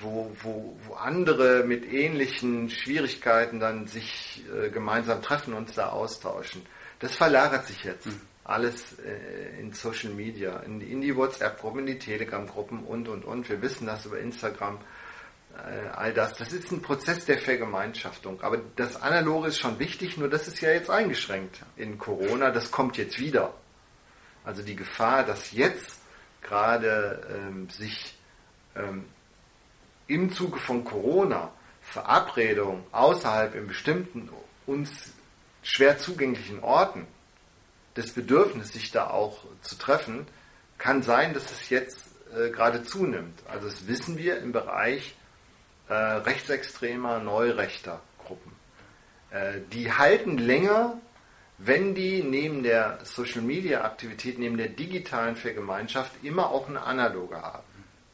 wo, 0.00 0.32
wo, 0.42 0.76
wo 0.88 0.94
andere 0.94 1.62
mit 1.62 1.84
ähnlichen 1.84 2.68
Schwierigkeiten 2.68 3.60
dann 3.60 3.86
sich 3.86 4.42
äh, 4.52 4.70
gemeinsam 4.70 5.22
treffen 5.22 5.54
und 5.54 5.78
da 5.78 5.90
austauschen. 5.90 6.66
Das 6.98 7.14
verlagert 7.14 7.68
sich 7.68 7.84
jetzt. 7.84 8.06
Mhm. 8.06 8.29
Alles 8.44 8.98
äh, 8.98 9.60
in 9.60 9.72
Social 9.72 10.10
Media, 10.10 10.58
in, 10.60 10.80
in 10.80 11.00
die 11.00 11.14
WhatsApp-Gruppen, 11.14 11.80
in 11.80 11.86
die 11.86 11.98
Telegram-Gruppen 11.98 12.84
und, 12.84 13.08
und, 13.08 13.24
und. 13.24 13.48
Wir 13.48 13.62
wissen 13.62 13.86
das 13.86 14.06
über 14.06 14.18
Instagram, 14.18 14.78
äh, 15.56 15.88
all 15.94 16.12
das. 16.12 16.34
Das 16.34 16.52
ist 16.52 16.72
ein 16.72 16.82
Prozess 16.82 17.26
der 17.26 17.38
Vergemeinschaftung. 17.38 18.40
Aber 18.42 18.58
das 18.76 19.00
Analoge 19.00 19.48
ist 19.48 19.58
schon 19.58 19.78
wichtig, 19.78 20.16
nur 20.16 20.28
das 20.28 20.48
ist 20.48 20.60
ja 20.60 20.70
jetzt 20.70 20.90
eingeschränkt 20.90 21.60
in 21.76 21.98
Corona. 21.98 22.50
Das 22.50 22.70
kommt 22.70 22.96
jetzt 22.96 23.18
wieder. 23.18 23.54
Also 24.44 24.62
die 24.62 24.76
Gefahr, 24.76 25.24
dass 25.24 25.52
jetzt 25.52 26.00
gerade 26.42 27.26
ähm, 27.30 27.68
sich 27.68 28.18
ähm, 28.74 29.04
im 30.06 30.32
Zuge 30.32 30.58
von 30.58 30.84
Corona 30.84 31.52
Verabredungen 31.82 32.84
außerhalb 32.92 33.54
in 33.54 33.66
bestimmten 33.66 34.28
uns 34.66 35.12
schwer 35.62 35.98
zugänglichen 35.98 36.60
Orten, 36.60 37.06
das 37.94 38.12
Bedürfnis, 38.12 38.72
sich 38.72 38.92
da 38.92 39.08
auch 39.08 39.44
zu 39.62 39.76
treffen, 39.76 40.26
kann 40.78 41.02
sein, 41.02 41.34
dass 41.34 41.50
es 41.50 41.68
jetzt 41.70 42.08
äh, 42.34 42.50
gerade 42.50 42.82
zunimmt. 42.82 43.40
Also 43.48 43.66
das 43.66 43.86
wissen 43.86 44.16
wir 44.18 44.38
im 44.38 44.52
Bereich 44.52 45.14
äh, 45.88 45.94
rechtsextremer, 45.94 47.18
neurechter 47.18 48.00
Gruppen. 48.18 48.52
Äh, 49.30 49.60
die 49.72 49.92
halten 49.92 50.38
länger, 50.38 50.98
wenn 51.58 51.94
die 51.94 52.22
neben 52.22 52.62
der 52.62 53.00
Social-Media-Aktivität, 53.04 54.38
neben 54.38 54.56
der 54.56 54.68
digitalen 54.68 55.36
Vergemeinschaft 55.36 56.12
immer 56.22 56.50
auch 56.50 56.68
eine 56.68 56.82
analoge 56.82 57.42
haben. 57.42 57.64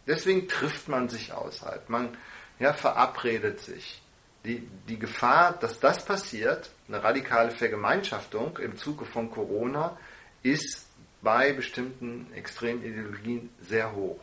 Deswegen 0.07 0.49
trifft 0.49 0.89
man 0.89 1.09
sich 1.09 1.33
außerhalb. 1.33 1.89
Man 1.89 2.17
ja, 2.59 2.73
verabredet 2.73 3.61
sich. 3.61 4.03
Die, 4.45 4.67
die 4.89 4.99
Gefahr, 4.99 5.53
dass 5.53 5.81
das 5.81 6.05
passiert, 6.05 6.71
eine 6.89 7.03
radikale 7.03 7.51
Vergemeinschaftung 7.51 8.59
im 8.59 8.77
Zuge 8.77 9.05
von 9.05 9.31
Corona, 9.31 9.97
ist 10.43 10.87
bei 11.23 11.53
bestimmten 11.53 12.33
Extremideologien 12.35 13.51
sehr 13.61 13.95
hoch. 13.95 14.21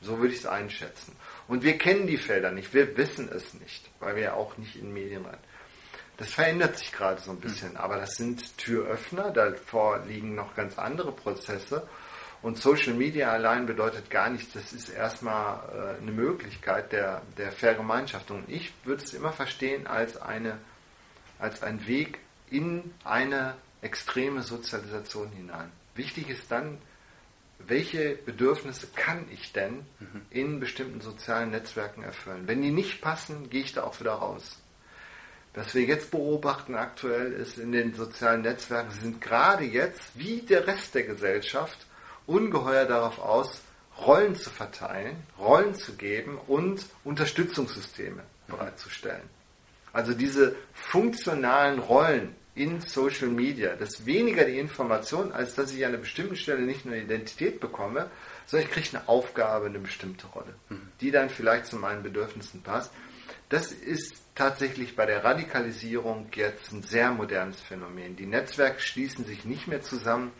So 0.00 0.18
würde 0.18 0.34
ich 0.34 0.40
es 0.40 0.46
einschätzen. 0.46 1.16
Und 1.48 1.62
wir 1.62 1.78
kennen 1.78 2.06
die 2.06 2.16
Felder 2.16 2.50
nicht, 2.50 2.74
wir 2.74 2.96
wissen 2.96 3.28
es 3.32 3.54
nicht, 3.54 3.90
weil 4.00 4.16
wir 4.16 4.22
ja 4.22 4.34
auch 4.34 4.56
nicht 4.58 4.76
in 4.76 4.92
Medien 4.92 5.24
rein. 5.24 5.38
Das 6.16 6.32
verändert 6.32 6.78
sich 6.78 6.92
gerade 6.92 7.20
so 7.20 7.30
ein 7.30 7.40
bisschen, 7.40 7.76
aber 7.76 7.96
das 7.96 8.16
sind 8.16 8.56
Türöffner, 8.58 9.30
davor 9.30 10.04
liegen 10.06 10.34
noch 10.34 10.54
ganz 10.54 10.78
andere 10.78 11.12
Prozesse. 11.12 11.86
Und 12.42 12.58
Social 12.58 12.94
Media 12.94 13.30
allein 13.30 13.66
bedeutet 13.66 14.10
gar 14.10 14.28
nichts. 14.28 14.52
Das 14.52 14.72
ist 14.72 14.88
erstmal 14.88 15.60
äh, 15.96 16.02
eine 16.02 16.10
Möglichkeit 16.10 16.90
der, 16.92 17.22
der 17.38 17.52
Vergemeinschaftung. 17.52 18.42
Ich 18.48 18.72
würde 18.84 19.02
es 19.02 19.14
immer 19.14 19.32
verstehen 19.32 19.86
als, 19.86 20.20
eine, 20.20 20.58
als 21.42 21.62
ein 21.62 21.86
Weg 21.86 22.20
in 22.50 22.94
eine 23.04 23.54
extreme 23.82 24.42
Sozialisation 24.42 25.28
hinein. 25.30 25.72
Wichtig 25.96 26.30
ist 26.30 26.50
dann, 26.50 26.78
welche 27.58 28.14
Bedürfnisse 28.14 28.86
kann 28.94 29.26
ich 29.30 29.52
denn 29.52 29.84
mhm. 29.98 30.22
in 30.30 30.60
bestimmten 30.60 31.00
sozialen 31.00 31.50
Netzwerken 31.50 32.02
erfüllen? 32.04 32.46
Wenn 32.46 32.62
die 32.62 32.70
nicht 32.70 33.00
passen, 33.00 33.50
gehe 33.50 33.62
ich 33.62 33.72
da 33.72 33.82
auch 33.82 33.98
wieder 34.00 34.14
raus. 34.14 34.58
Was 35.54 35.74
wir 35.74 35.82
jetzt 35.82 36.10
beobachten 36.12 36.76
aktuell 36.76 37.32
ist 37.32 37.58
in 37.58 37.72
den 37.72 37.94
sozialen 37.94 38.42
Netzwerken, 38.42 38.92
sind 38.92 39.20
gerade 39.20 39.64
jetzt, 39.64 40.12
wie 40.14 40.40
der 40.42 40.66
Rest 40.66 40.94
der 40.94 41.02
Gesellschaft, 41.02 41.86
ungeheuer 42.26 42.86
darauf 42.86 43.18
aus, 43.18 43.60
Rollen 43.98 44.34
zu 44.34 44.48
verteilen, 44.48 45.16
Rollen 45.38 45.74
zu 45.74 45.94
geben 45.96 46.38
und 46.46 46.86
Unterstützungssysteme 47.04 48.22
bereitzustellen. 48.46 49.28
Also 49.92 50.14
diese 50.14 50.56
funktionalen 50.72 51.78
Rollen 51.78 52.34
in 52.54 52.80
Social 52.80 53.28
Media, 53.28 53.74
das 53.76 54.04
weniger 54.04 54.44
die 54.44 54.58
Information, 54.58 55.32
als 55.32 55.54
dass 55.54 55.72
ich 55.72 55.84
an 55.84 55.92
einer 55.92 55.98
bestimmten 55.98 56.36
Stelle 56.36 56.62
nicht 56.62 56.84
nur 56.84 56.94
eine 56.94 57.04
Identität 57.04 57.60
bekomme, 57.60 58.10
sondern 58.46 58.68
ich 58.68 58.74
kriege 58.74 58.88
eine 58.96 59.08
Aufgabe, 59.08 59.66
eine 59.66 59.78
bestimmte 59.78 60.26
Rolle, 60.28 60.54
mhm. 60.68 60.88
die 61.00 61.10
dann 61.10 61.30
vielleicht 61.30 61.66
zu 61.66 61.76
meinen 61.76 62.02
Bedürfnissen 62.02 62.62
passt. 62.62 62.92
Das 63.48 63.72
ist 63.72 64.22
tatsächlich 64.34 64.96
bei 64.96 65.06
der 65.06 65.24
Radikalisierung 65.24 66.26
jetzt 66.34 66.72
ein 66.72 66.82
sehr 66.82 67.10
modernes 67.10 67.60
Phänomen. 67.60 68.16
Die 68.16 68.26
Netzwerke 68.26 68.80
schließen 68.80 69.24
sich 69.24 69.44
nicht 69.44 69.68
mehr 69.68 69.82
zusammen, 69.82 70.32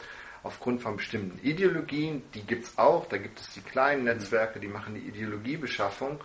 aufgrund 0.42 0.82
von 0.82 0.96
bestimmten 0.96 1.38
Ideologien, 1.46 2.22
die 2.34 2.42
gibt 2.42 2.64
es 2.64 2.78
auch, 2.78 3.06
da 3.06 3.18
gibt 3.18 3.40
es 3.40 3.52
die 3.54 3.60
kleinen 3.60 4.04
Netzwerke, 4.04 4.60
die 4.60 4.68
machen 4.68 4.94
die 4.94 5.08
Ideologiebeschaffung, 5.08 6.20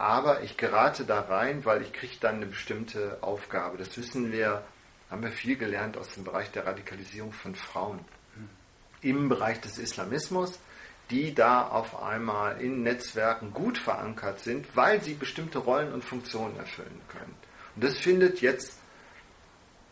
aber 0.00 0.42
ich 0.42 0.56
gerate 0.56 1.04
da 1.04 1.20
rein, 1.20 1.64
weil 1.66 1.82
ich 1.82 1.92
kriege 1.92 2.16
dann 2.20 2.36
eine 2.36 2.46
bestimmte 2.46 3.18
Aufgabe. 3.20 3.76
Das 3.76 3.96
wissen 3.98 4.32
wir 4.32 4.64
haben 5.10 5.22
wir 5.22 5.32
viel 5.32 5.56
gelernt 5.56 5.96
aus 5.96 6.14
dem 6.14 6.24
Bereich 6.24 6.50
der 6.52 6.66
Radikalisierung 6.66 7.32
von 7.32 7.54
Frauen. 7.54 7.98
Im 9.02 9.28
Bereich 9.28 9.60
des 9.60 9.78
Islamismus, 9.78 10.58
die 11.10 11.34
da 11.34 11.66
auf 11.66 12.00
einmal 12.02 12.60
in 12.60 12.82
Netzwerken 12.82 13.52
gut 13.52 13.76
verankert 13.76 14.40
sind, 14.40 14.74
weil 14.76 15.02
sie 15.02 15.14
bestimmte 15.14 15.58
Rollen 15.58 15.92
und 15.92 16.04
Funktionen 16.04 16.56
erfüllen 16.56 17.00
können. 17.08 17.34
Und 17.74 17.84
das 17.84 17.98
findet 17.98 18.40
jetzt 18.40 18.78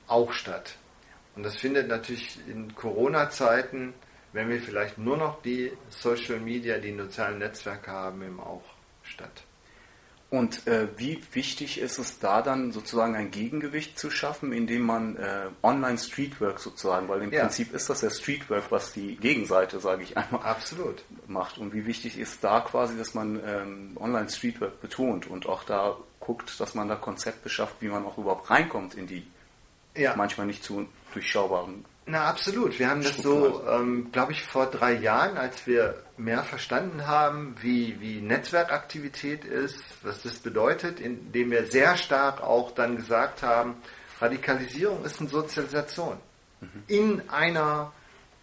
auch 0.07 0.33
statt. 0.33 0.77
Und 1.35 1.43
das 1.43 1.57
findet 1.57 1.89
natürlich 1.89 2.39
in 2.47 2.75
Corona-Zeiten, 2.75 3.93
wenn 4.33 4.49
wir 4.49 4.61
vielleicht 4.61 4.99
nur 4.99 5.17
noch 5.17 5.43
die 5.43 5.73
Social 5.91 6.39
Media, 6.39 6.79
die 6.79 6.97
sozialen 6.97 7.39
Netzwerke 7.39 7.91
haben, 7.91 8.23
eben 8.23 8.41
auch 8.41 8.65
statt. 9.03 9.43
Und 10.31 10.67
äh, 10.67 10.89
wie 10.99 11.23
wichtig 11.33 11.81
ist 11.81 11.99
es 11.99 12.19
da 12.19 12.43
dann 12.43 12.71
sozusagen 12.71 13.17
ein 13.17 13.31
Gegengewicht 13.31 13.99
zu 13.99 14.11
schaffen, 14.11 14.53
indem 14.53 14.83
man 14.83 15.17
äh, 15.17 15.47
Online-Streetwork 15.63 16.61
sozusagen, 16.61 17.09
weil 17.09 17.23
im 17.23 17.33
ja. 17.33 17.41
Prinzip 17.41 17.73
ist 17.73 17.89
das 17.89 18.03
ja 18.03 18.11
Streetwork, 18.11 18.71
was 18.71 18.93
die 18.93 19.17
Gegenseite, 19.17 19.81
sage 19.81 20.03
ich 20.03 20.19
einmal, 20.19 20.43
absolut 20.43 21.03
macht. 21.27 21.57
Und 21.57 21.73
wie 21.73 21.87
wichtig 21.87 22.19
ist 22.19 22.45
da 22.45 22.61
quasi, 22.61 22.99
dass 22.99 23.15
man 23.15 23.41
ähm, 23.43 23.97
Online-Streetwork 23.99 24.83
betont 24.83 25.27
und 25.27 25.47
auch 25.47 25.65
da 25.65 25.97
guckt, 26.21 26.61
dass 26.61 26.75
man 26.75 26.89
da 26.89 26.97
Konzepte 26.97 27.49
schafft, 27.49 27.77
wie 27.81 27.89
man 27.89 28.05
auch 28.05 28.19
überhaupt 28.19 28.51
reinkommt 28.51 28.95
in 28.97 29.07
die 29.07 29.27
ja. 29.97 30.15
manchmal 30.15 30.47
nicht 30.47 30.63
zu 30.63 30.87
durchschaubaren 31.15 31.87
na, 32.09 32.25
absolut. 32.25 32.79
Wir 32.79 32.89
haben 32.89 33.03
das 33.03 33.19
so, 33.19 33.63
ähm, 33.69 34.11
glaube 34.13 34.33
ich, 34.33 34.43
vor 34.43 34.67
drei 34.67 34.95
Jahren, 34.95 35.37
als 35.37 35.67
wir 35.67 36.03
mehr 36.17 36.43
verstanden 36.43 37.07
haben, 37.07 37.55
wie, 37.61 38.01
wie 38.01 38.21
Netzwerkaktivität 38.21 39.45
ist, 39.45 39.83
was 40.03 40.23
das 40.23 40.39
bedeutet, 40.39 41.01
indem 41.01 41.51
wir 41.51 41.67
sehr 41.67 41.97
stark 41.97 42.41
auch 42.41 42.73
dann 42.73 42.97
gesagt 42.97 43.43
haben, 43.43 43.77
Radikalisierung 44.21 45.05
ist 45.05 45.21
eine 45.21 45.29
Sozialisation 45.29 46.17
mhm. 46.61 46.83
in 46.87 47.29
einer 47.29 47.93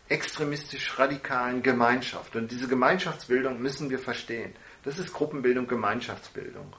extremistisch 0.10 0.98
radikalen 1.00 1.64
Gemeinschaft. 1.64 2.36
Und 2.36 2.52
diese 2.52 2.68
Gemeinschaftsbildung 2.68 3.60
müssen 3.62 3.90
wir 3.90 4.00
verstehen. 4.00 4.54
Das 4.84 5.00
ist 5.00 5.12
Gruppenbildung, 5.12 5.68
Gemeinschaftsbildung. 5.68 6.72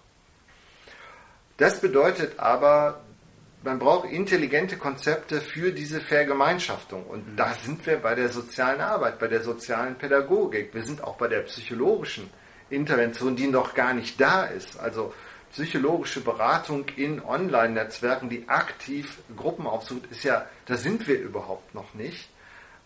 Das 1.57 1.81
bedeutet 1.81 2.38
aber, 2.38 3.00
man 3.63 3.79
braucht 3.79 4.11
intelligente 4.11 4.77
Konzepte 4.77 5.41
für 5.41 5.73
diese 5.73 6.01
Vergemeinschaftung. 6.01 7.05
Und 7.05 7.33
mhm. 7.33 7.37
da 7.37 7.55
sind 7.55 7.85
wir 7.87 7.99
bei 7.99 8.15
der 8.15 8.29
sozialen 8.29 8.81
Arbeit, 8.81 9.19
bei 9.19 9.29
der 9.29 9.43
sozialen 9.43 9.97
Pädagogik. 9.97 10.73
Wir 10.75 10.83
sind 10.83 11.03
auch 11.03 11.17
bei 11.17 11.29
der 11.29 11.41
psychologischen 11.41 12.31
Intervention, 12.71 13.37
die 13.37 13.47
noch 13.47 13.75
gar 13.75 13.95
nicht 13.95 14.21
da 14.21 14.45
ist. 14.45 14.79
Also 14.79 15.13
psychologische 15.53 16.21
Beratung 16.21 16.87
in 16.97 17.23
Online-Netzwerken, 17.23 18.29
die 18.29 18.49
aktiv 18.49 19.19
Gruppen 19.37 19.67
aufsucht, 19.67 20.07
ist 20.11 20.25
ja, 20.25 20.47
da 20.67 20.77
sind 20.77 21.07
wir 21.09 21.19
überhaupt 21.19 21.75
noch 21.75 21.95
nicht. 21.95 22.29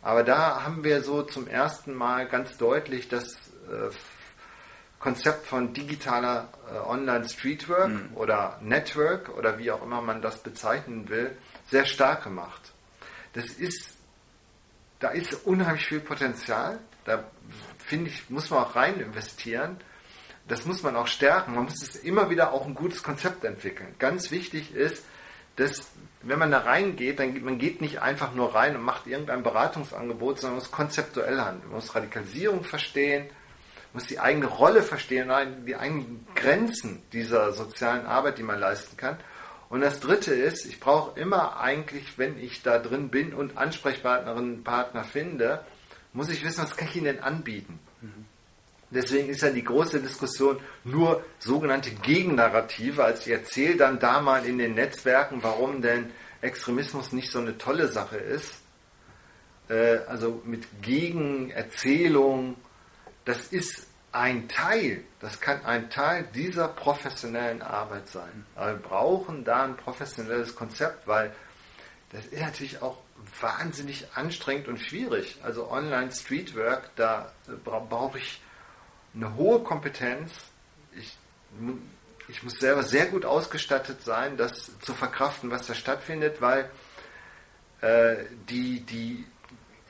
Aber 0.02 0.22
da 0.22 0.64
haben 0.64 0.84
wir 0.84 1.02
so 1.02 1.22
zum 1.22 1.46
ersten 1.46 1.94
Mal 1.94 2.26
ganz 2.26 2.56
deutlich 2.56 3.08
das 3.08 3.34
äh, 3.68 3.90
Konzept 5.00 5.46
von 5.46 5.72
digitaler 5.72 6.48
äh, 6.70 6.78
Online-Streetwork 6.78 7.88
mhm. 7.88 8.10
oder 8.14 8.60
Network 8.62 9.30
oder 9.30 9.58
wie 9.58 9.72
auch 9.72 9.82
immer 9.82 10.02
man 10.02 10.22
das 10.22 10.38
bezeichnen 10.38 11.08
will, 11.08 11.36
sehr 11.66 11.86
stark 11.86 12.22
gemacht. 12.22 12.72
Das 13.32 13.46
ist, 13.46 13.96
da 15.00 15.08
ist 15.08 15.34
unheimlich 15.46 15.86
viel 15.86 16.00
Potenzial. 16.00 16.78
Da 17.06 17.24
finde 17.78 18.10
ich, 18.10 18.28
muss 18.28 18.50
man 18.50 18.60
auch 18.60 18.76
rein 18.76 19.00
investieren. 19.00 19.78
Das 20.46 20.66
muss 20.66 20.82
man 20.82 20.94
auch 20.96 21.06
stärken. 21.06 21.54
Man 21.54 21.64
muss 21.64 21.82
es 21.82 21.96
immer 21.96 22.28
wieder 22.28 22.52
auch 22.52 22.66
ein 22.66 22.74
gutes 22.74 23.02
Konzept 23.02 23.44
entwickeln. 23.44 23.94
Ganz 23.98 24.30
wichtig 24.30 24.74
ist, 24.74 25.04
dass 25.56 25.90
wenn 26.22 26.38
man 26.38 26.50
da 26.50 26.58
reingeht, 26.58 27.18
dann 27.18 27.42
man 27.42 27.58
geht 27.58 27.80
nicht 27.80 28.02
einfach 28.02 28.34
nur 28.34 28.54
rein 28.54 28.76
und 28.76 28.82
macht 28.82 29.06
irgendein 29.06 29.42
Beratungsangebot, 29.42 30.40
sondern 30.40 30.56
man 30.56 30.64
muss 30.64 30.70
konzeptuell 30.70 31.40
handeln. 31.40 31.68
Man 31.68 31.76
muss 31.76 31.94
Radikalisierung 31.94 32.64
verstehen, 32.64 33.30
muss 33.92 34.06
die 34.06 34.20
eigene 34.20 34.46
Rolle 34.46 34.82
verstehen, 34.82 35.30
die 35.66 35.76
eigenen 35.76 36.26
Grenzen 36.34 37.02
dieser 37.12 37.52
sozialen 37.52 38.06
Arbeit, 38.06 38.38
die 38.38 38.42
man 38.42 38.60
leisten 38.60 38.96
kann. 38.96 39.18
Und 39.68 39.80
das 39.82 40.00
Dritte 40.00 40.34
ist, 40.34 40.66
ich 40.66 40.80
brauche 40.80 41.18
immer 41.18 41.60
eigentlich, 41.60 42.18
wenn 42.18 42.38
ich 42.38 42.62
da 42.62 42.78
drin 42.78 43.08
bin 43.08 43.32
und 43.32 43.56
Ansprechpartnerinnen, 43.56 44.64
Partner 44.64 45.04
finde, 45.04 45.64
muss 46.12 46.28
ich 46.28 46.44
wissen, 46.44 46.62
was 46.62 46.76
kann 46.76 46.88
ich 46.88 46.96
ihnen 46.96 47.04
denn 47.04 47.20
anbieten. 47.20 47.78
Deswegen 48.90 49.28
ist 49.28 49.42
ja 49.42 49.50
die 49.50 49.62
große 49.62 50.00
Diskussion 50.00 50.58
nur 50.82 51.24
sogenannte 51.38 51.90
Gegennarrative. 51.92 53.04
Also 53.04 53.22
ich 53.26 53.32
erzähle 53.32 53.76
dann 53.76 54.00
da 54.00 54.20
mal 54.20 54.44
in 54.44 54.58
den 54.58 54.74
Netzwerken, 54.74 55.42
warum 55.42 55.80
denn 55.80 56.10
Extremismus 56.40 57.12
nicht 57.12 57.30
so 57.30 57.38
eine 57.38 57.56
tolle 57.56 57.86
Sache 57.86 58.16
ist. 58.16 58.56
Äh, 59.68 59.98
also 60.08 60.42
mit 60.44 60.82
Gegenerzählung, 60.82 62.56
das 63.24 63.46
ist 63.48 63.86
ein 64.12 64.48
Teil, 64.48 65.04
das 65.20 65.40
kann 65.40 65.64
ein 65.64 65.88
Teil 65.90 66.26
dieser 66.34 66.68
professionellen 66.68 67.62
Arbeit 67.62 68.08
sein. 68.08 68.46
Aber 68.56 68.72
wir 68.72 68.78
brauchen 68.78 69.44
da 69.44 69.64
ein 69.64 69.76
professionelles 69.76 70.56
Konzept, 70.56 71.06
weil 71.06 71.32
das 72.10 72.26
ist 72.26 72.40
natürlich 72.40 72.82
auch 72.82 72.98
wahnsinnig 73.40 74.06
anstrengend 74.14 74.66
und 74.66 74.80
schwierig. 74.80 75.38
Also 75.42 75.70
Online 75.70 76.10
Streetwork, 76.10 76.90
da 76.96 77.30
brauche 77.64 78.18
ich 78.18 78.40
eine 79.14 79.34
hohe 79.36 79.60
Kompetenz. 79.62 80.32
Ich, 80.96 81.16
ich 82.28 82.42
muss 82.42 82.58
selber 82.58 82.82
sehr 82.82 83.06
gut 83.06 83.24
ausgestattet 83.24 84.02
sein, 84.02 84.36
das 84.36 84.72
zu 84.80 84.92
verkraften, 84.94 85.50
was 85.50 85.66
da 85.66 85.74
stattfindet, 85.74 86.40
weil 86.40 86.68
äh, 87.80 88.24
die, 88.48 88.80
die 88.80 89.24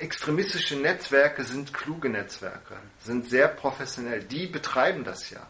extremistische 0.00 0.76
Netzwerke 0.76 1.44
sind 1.44 1.74
kluge 1.74 2.08
Netzwerke, 2.08 2.76
sind 3.00 3.28
sehr 3.28 3.48
professionell. 3.48 4.22
Die 4.24 4.46
betreiben 4.46 5.04
das 5.04 5.30
ja, 5.30 5.46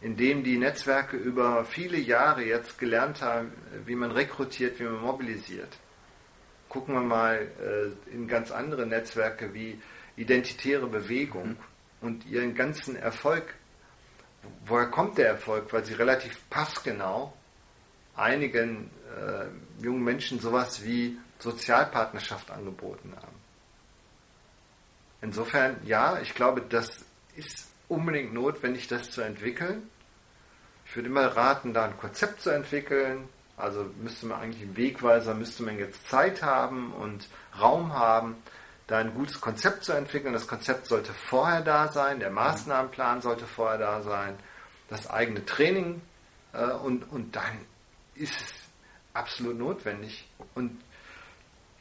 indem 0.00 0.44
die 0.44 0.58
Netzwerke 0.58 1.16
über 1.16 1.64
viele 1.64 1.98
Jahre 1.98 2.44
jetzt 2.44 2.78
gelernt 2.78 3.22
haben, 3.22 3.52
wie 3.86 3.94
man 3.94 4.10
rekrutiert, 4.10 4.78
wie 4.78 4.84
man 4.84 5.00
mobilisiert. 5.00 5.76
Gucken 6.68 6.94
wir 6.94 7.02
mal 7.02 7.48
äh, 7.60 8.12
in 8.14 8.28
ganz 8.28 8.50
andere 8.50 8.86
Netzwerke 8.86 9.52
wie 9.54 9.80
Identitäre 10.16 10.86
Bewegung 10.86 11.48
mhm. 11.48 11.56
und 12.00 12.26
ihren 12.26 12.54
ganzen 12.54 12.96
Erfolg. 12.96 13.54
Woher 14.66 14.88
kommt 14.88 15.18
der 15.18 15.28
Erfolg? 15.28 15.72
Weil 15.72 15.84
sie 15.84 15.94
relativ 15.94 16.38
passgenau 16.50 17.32
einigen 18.14 18.90
äh, 19.16 19.82
jungen 19.82 20.04
Menschen 20.04 20.40
sowas 20.40 20.84
wie 20.84 21.18
Sozialpartnerschaft 21.38 22.50
angeboten 22.50 23.14
haben. 23.16 23.31
Insofern, 25.22 25.76
ja, 25.84 26.20
ich 26.20 26.34
glaube, 26.34 26.60
das 26.60 27.04
ist 27.36 27.68
unbedingt 27.88 28.34
notwendig, 28.34 28.88
das 28.88 29.10
zu 29.10 29.22
entwickeln. 29.22 29.88
Ich 30.84 30.96
würde 30.96 31.08
immer 31.08 31.26
raten, 31.26 31.72
da 31.72 31.84
ein 31.84 31.96
Konzept 31.96 32.42
zu 32.42 32.50
entwickeln. 32.50 33.28
Also 33.56 33.86
müsste 34.02 34.26
man 34.26 34.40
eigentlich 34.40 34.62
einen 34.62 34.76
Wegweiser, 34.76 35.34
müsste 35.34 35.62
man 35.62 35.78
jetzt 35.78 36.08
Zeit 36.08 36.42
haben 36.42 36.92
und 36.92 37.28
Raum 37.58 37.92
haben, 37.92 38.36
da 38.88 38.98
ein 38.98 39.14
gutes 39.14 39.40
Konzept 39.40 39.84
zu 39.84 39.92
entwickeln. 39.92 40.32
Das 40.32 40.48
Konzept 40.48 40.86
sollte 40.86 41.12
vorher 41.12 41.60
da 41.60 41.88
sein, 41.88 42.18
der 42.18 42.30
Maßnahmenplan 42.30 43.22
sollte 43.22 43.46
vorher 43.46 43.78
da 43.78 44.02
sein, 44.02 44.34
das 44.88 45.08
eigene 45.08 45.46
Training 45.46 46.02
äh, 46.52 46.64
und, 46.64 47.10
und 47.10 47.36
dann 47.36 47.58
ist 48.14 48.40
es 48.40 48.54
absolut 49.14 49.56
notwendig. 49.56 50.28
Und 50.54 50.80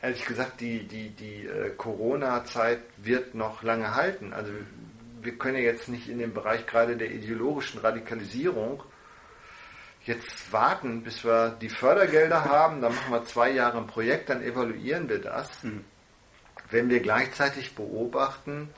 ehrlich 0.01 0.25
gesagt, 0.25 0.61
die, 0.61 0.87
die, 0.87 1.09
die 1.09 1.45
äh, 1.45 1.69
Corona-Zeit 1.75 2.79
wird 2.97 3.35
noch 3.35 3.63
lange 3.63 3.95
halten. 3.95 4.33
Also 4.33 4.51
wir 5.21 5.37
können 5.37 5.57
ja 5.57 5.63
jetzt 5.63 5.89
nicht 5.89 6.09
in 6.09 6.19
dem 6.19 6.33
Bereich 6.33 6.65
gerade 6.65 6.97
der 6.97 7.11
ideologischen 7.11 7.79
Radikalisierung 7.79 8.83
jetzt 10.05 10.51
warten, 10.51 11.03
bis 11.03 11.23
wir 11.23 11.55
die 11.61 11.69
Fördergelder 11.69 12.45
haben, 12.45 12.81
dann 12.81 12.95
machen 12.95 13.11
wir 13.11 13.25
zwei 13.25 13.51
Jahre 13.51 13.77
ein 13.77 13.85
Projekt, 13.87 14.29
dann 14.29 14.41
evaluieren 14.41 15.07
wir 15.07 15.19
das. 15.19 15.63
Mhm. 15.63 15.85
Wenn 16.71 16.89
wir 16.89 17.01
gleichzeitig 17.01 17.75
beobachten, 17.75 18.69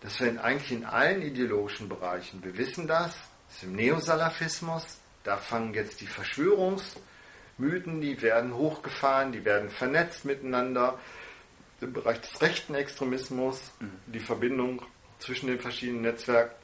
dass 0.00 0.20
wir 0.20 0.28
in, 0.28 0.38
eigentlich 0.38 0.70
in 0.70 0.84
allen 0.84 1.22
ideologischen 1.22 1.88
Bereichen, 1.88 2.44
wir 2.44 2.56
wissen 2.56 2.86
das, 2.86 3.16
das 3.48 3.56
ist 3.56 3.62
im 3.64 3.74
Neosalafismus, 3.74 4.98
da 5.24 5.36
fangen 5.36 5.74
jetzt 5.74 6.00
die 6.00 6.06
Verschwörungs- 6.06 6.96
Mythen, 7.58 8.00
die 8.00 8.20
werden 8.22 8.54
hochgefahren, 8.54 9.32
die 9.32 9.44
werden 9.44 9.68
vernetzt 9.70 10.24
miteinander. 10.24 10.98
Im 11.80 11.92
Bereich 11.92 12.20
des 12.20 12.40
rechten 12.40 12.74
Extremismus, 12.74 13.60
mhm. 13.80 13.92
die 14.06 14.20
Verbindung 14.20 14.82
zwischen 15.18 15.48
den 15.48 15.60
verschiedenen 15.60 16.02
Netzwerken, 16.02 16.54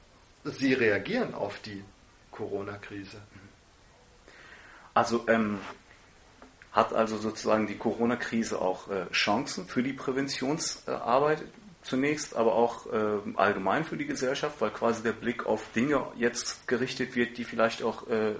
sie 0.45 0.73
reagieren 0.73 1.35
auf 1.35 1.61
die 1.61 1.85
Corona-Krise. 2.31 3.21
Also 4.93 5.25
ähm, 5.29 5.59
hat 6.73 6.93
also 6.93 7.17
sozusagen 7.17 7.67
die 7.67 7.77
Corona-Krise 7.77 8.61
auch 8.61 8.91
äh, 8.91 9.11
Chancen 9.11 9.67
für 9.67 9.83
die 9.83 9.93
Präventionsarbeit 9.93 11.41
äh, 11.43 11.45
zunächst, 11.83 12.35
aber 12.35 12.55
auch 12.55 12.87
äh, 12.93 13.19
allgemein 13.37 13.85
für 13.85 13.97
die 13.97 14.07
Gesellschaft, 14.07 14.61
weil 14.61 14.71
quasi 14.71 15.03
der 15.03 15.13
Blick 15.13 15.47
auf 15.47 15.71
Dinge 15.73 16.07
jetzt 16.17 16.67
gerichtet 16.67 17.15
wird, 17.15 17.39
die 17.39 17.45
vielleicht 17.45 17.83
auch 17.83 18.09
äh, 18.09 18.35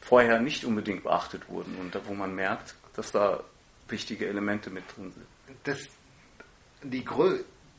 vorher 0.00 0.40
nicht 0.40 0.64
unbedingt 0.64 1.02
beachtet 1.02 1.48
wurden 1.48 1.76
und 1.76 1.96
wo 2.06 2.14
man 2.14 2.34
merkt, 2.34 2.74
dass 2.94 3.12
da 3.12 3.42
wichtige 3.88 4.26
Elemente 4.26 4.70
mit 4.70 4.84
drin 4.94 5.12
sind. 5.12 5.26
Das, 5.64 5.78
die, 6.82 7.04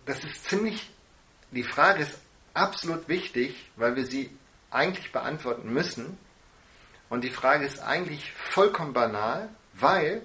das 0.05 0.23
ist 0.23 0.45
ziemlich, 0.45 0.89
die 1.51 1.63
Frage 1.63 2.03
ist 2.03 2.19
absolut 2.53 3.07
wichtig, 3.07 3.71
weil 3.75 3.95
wir 3.95 4.05
sie 4.05 4.29
eigentlich 4.69 5.11
beantworten 5.11 5.71
müssen. 5.71 6.17
Und 7.09 7.23
die 7.23 7.29
Frage 7.29 7.65
ist 7.65 7.79
eigentlich 7.79 8.31
vollkommen 8.31 8.93
banal, 8.93 9.49
weil 9.73 10.21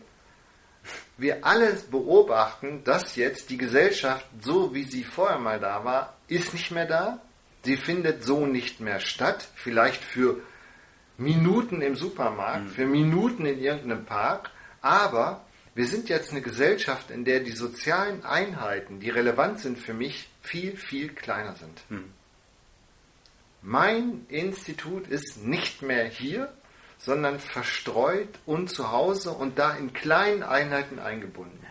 wir 1.17 1.45
alle 1.45 1.73
beobachten, 1.91 2.85
dass 2.85 3.17
jetzt 3.17 3.51
die 3.51 3.57
Gesellschaft, 3.57 4.25
so 4.41 4.73
wie 4.73 4.85
sie 4.85 5.03
vorher 5.03 5.39
mal 5.39 5.59
da 5.59 5.85
war, 5.85 6.17
ist 6.29 6.53
nicht 6.53 6.71
mehr 6.71 6.87
da. 6.87 7.21
Sie 7.65 7.77
findet 7.77 8.23
so 8.23 8.47
nicht 8.47 8.81
mehr 8.81 9.01
statt. 9.01 9.49
Vielleicht 9.57 10.03
für 10.05 10.41
Minuten 11.19 11.83
im 11.83 11.97
Supermarkt, 11.97 12.65
mhm. 12.65 12.71
für 12.71 12.87
Minuten 12.87 13.47
in 13.47 13.59
irgendeinem 13.59 14.05
Park. 14.05 14.51
Aber 14.81 15.45
wir 15.75 15.87
sind 15.87 16.09
jetzt 16.09 16.31
eine 16.31 16.43
Gesellschaft, 16.43 17.11
in 17.11 17.25
der 17.25 17.41
die 17.41 17.53
sozialen 17.53 18.25
Einheiten, 18.25 19.01
die 19.01 19.11
relevant 19.11 19.61
sind 19.61 19.79
für 19.79 19.95
mich, 19.95 20.29
viel, 20.43 20.77
viel 20.77 21.09
kleiner 21.09 21.55
sind. 21.57 21.83
Mhm. 21.89 22.13
Mein 23.63 24.27
Institut 24.29 25.09
ist 25.09 25.45
nicht 25.45 25.83
mehr 25.83 26.07
hier, 26.07 26.53
sondern 26.99 27.41
verstreut 27.41 28.29
und 28.47 28.71
zu 28.71 28.91
Hause 28.93 29.33
und 29.33 29.59
da 29.59 29.75
in 29.75 29.93
kleinen 29.93 30.43
Einheiten 30.43 30.99
eingebunden. 30.99 31.67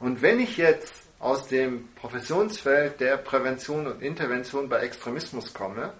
Und 0.00 0.22
wenn 0.22 0.40
ich 0.40 0.56
jetzt 0.56 0.94
aus 1.18 1.48
dem 1.48 1.88
Professionsfeld 1.96 3.00
der 3.00 3.16
Prävention 3.16 3.86
und 3.86 4.02
Intervention 4.02 4.68
bei 4.68 4.78
Extremismus 4.80 5.52
komme, 5.52 5.92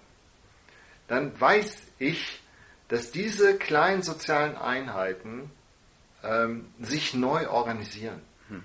dann 1.09 1.39
weiß 1.39 1.81
ich, 1.99 2.41
dass 2.87 3.11
diese 3.11 3.57
kleinen 3.57 4.01
sozialen 4.01 4.55
Einheiten 4.55 5.51
ähm, 6.23 6.67
sich 6.79 7.13
neu 7.13 7.49
organisieren. 7.49 8.21
Hm. 8.47 8.63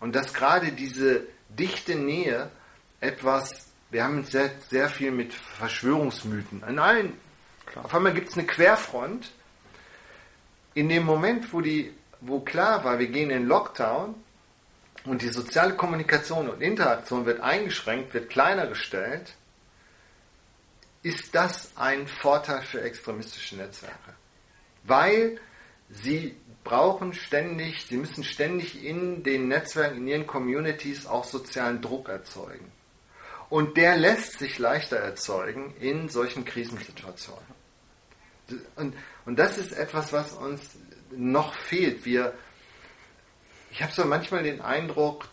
Und 0.00 0.14
dass 0.14 0.34
gerade 0.34 0.72
diese 0.72 1.26
dichte 1.48 1.94
Nähe 1.94 2.50
etwas, 3.00 3.68
wir 3.90 4.04
haben 4.04 4.18
uns 4.18 4.30
sehr, 4.30 4.50
sehr 4.68 4.88
viel 4.88 5.10
mit 5.10 5.32
Verschwörungsmythen 5.32 6.62
in 6.68 6.78
allen 6.78 7.14
Klar. 7.68 7.84
Auf 7.84 7.94
einmal 7.94 8.14
gibt 8.14 8.28
es 8.28 8.36
eine 8.36 8.46
Querfront. 8.46 9.30
In 10.74 10.88
dem 10.88 11.04
Moment, 11.04 11.52
wo, 11.52 11.60
die, 11.60 11.92
wo 12.20 12.40
klar 12.40 12.84
war, 12.84 12.98
wir 12.98 13.08
gehen 13.08 13.30
in 13.30 13.46
Lockdown 13.46 14.14
und 15.04 15.22
die 15.22 15.28
soziale 15.28 15.74
Kommunikation 15.74 16.48
und 16.48 16.62
Interaktion 16.62 17.26
wird 17.26 17.40
eingeschränkt, 17.40 18.14
wird 18.14 18.30
kleiner 18.30 18.66
gestellt, 18.66 19.34
ist 21.02 21.34
das 21.34 21.72
ein 21.76 22.06
Vorteil 22.06 22.62
für 22.62 22.82
extremistische 22.82 23.56
Netzwerke. 23.56 24.14
Weil 24.84 25.38
sie 25.90 26.36
brauchen 26.64 27.14
ständig, 27.14 27.86
sie 27.86 27.96
müssen 27.96 28.24
ständig 28.24 28.84
in 28.84 29.22
den 29.22 29.48
Netzwerken, 29.48 29.98
in 29.98 30.08
ihren 30.08 30.26
Communities 30.26 31.06
auch 31.06 31.24
sozialen 31.24 31.80
Druck 31.80 32.08
erzeugen. 32.08 32.70
Und 33.48 33.76
der 33.76 33.96
lässt 33.96 34.38
sich 34.38 34.58
leichter 34.58 34.98
erzeugen 34.98 35.74
in 35.80 36.08
solchen 36.08 36.44
Krisensituationen. 36.44 37.58
Und, 38.76 38.94
und 39.24 39.38
das 39.38 39.56
ist 39.58 39.72
etwas, 39.72 40.12
was 40.12 40.32
uns 40.32 40.76
noch 41.10 41.54
fehlt. 41.54 42.04
Wir, 42.04 42.34
ich 43.70 43.82
habe 43.82 43.92
so 43.92 44.04
manchmal 44.04 44.42
den 44.42 44.60
Eindruck, 44.60 45.28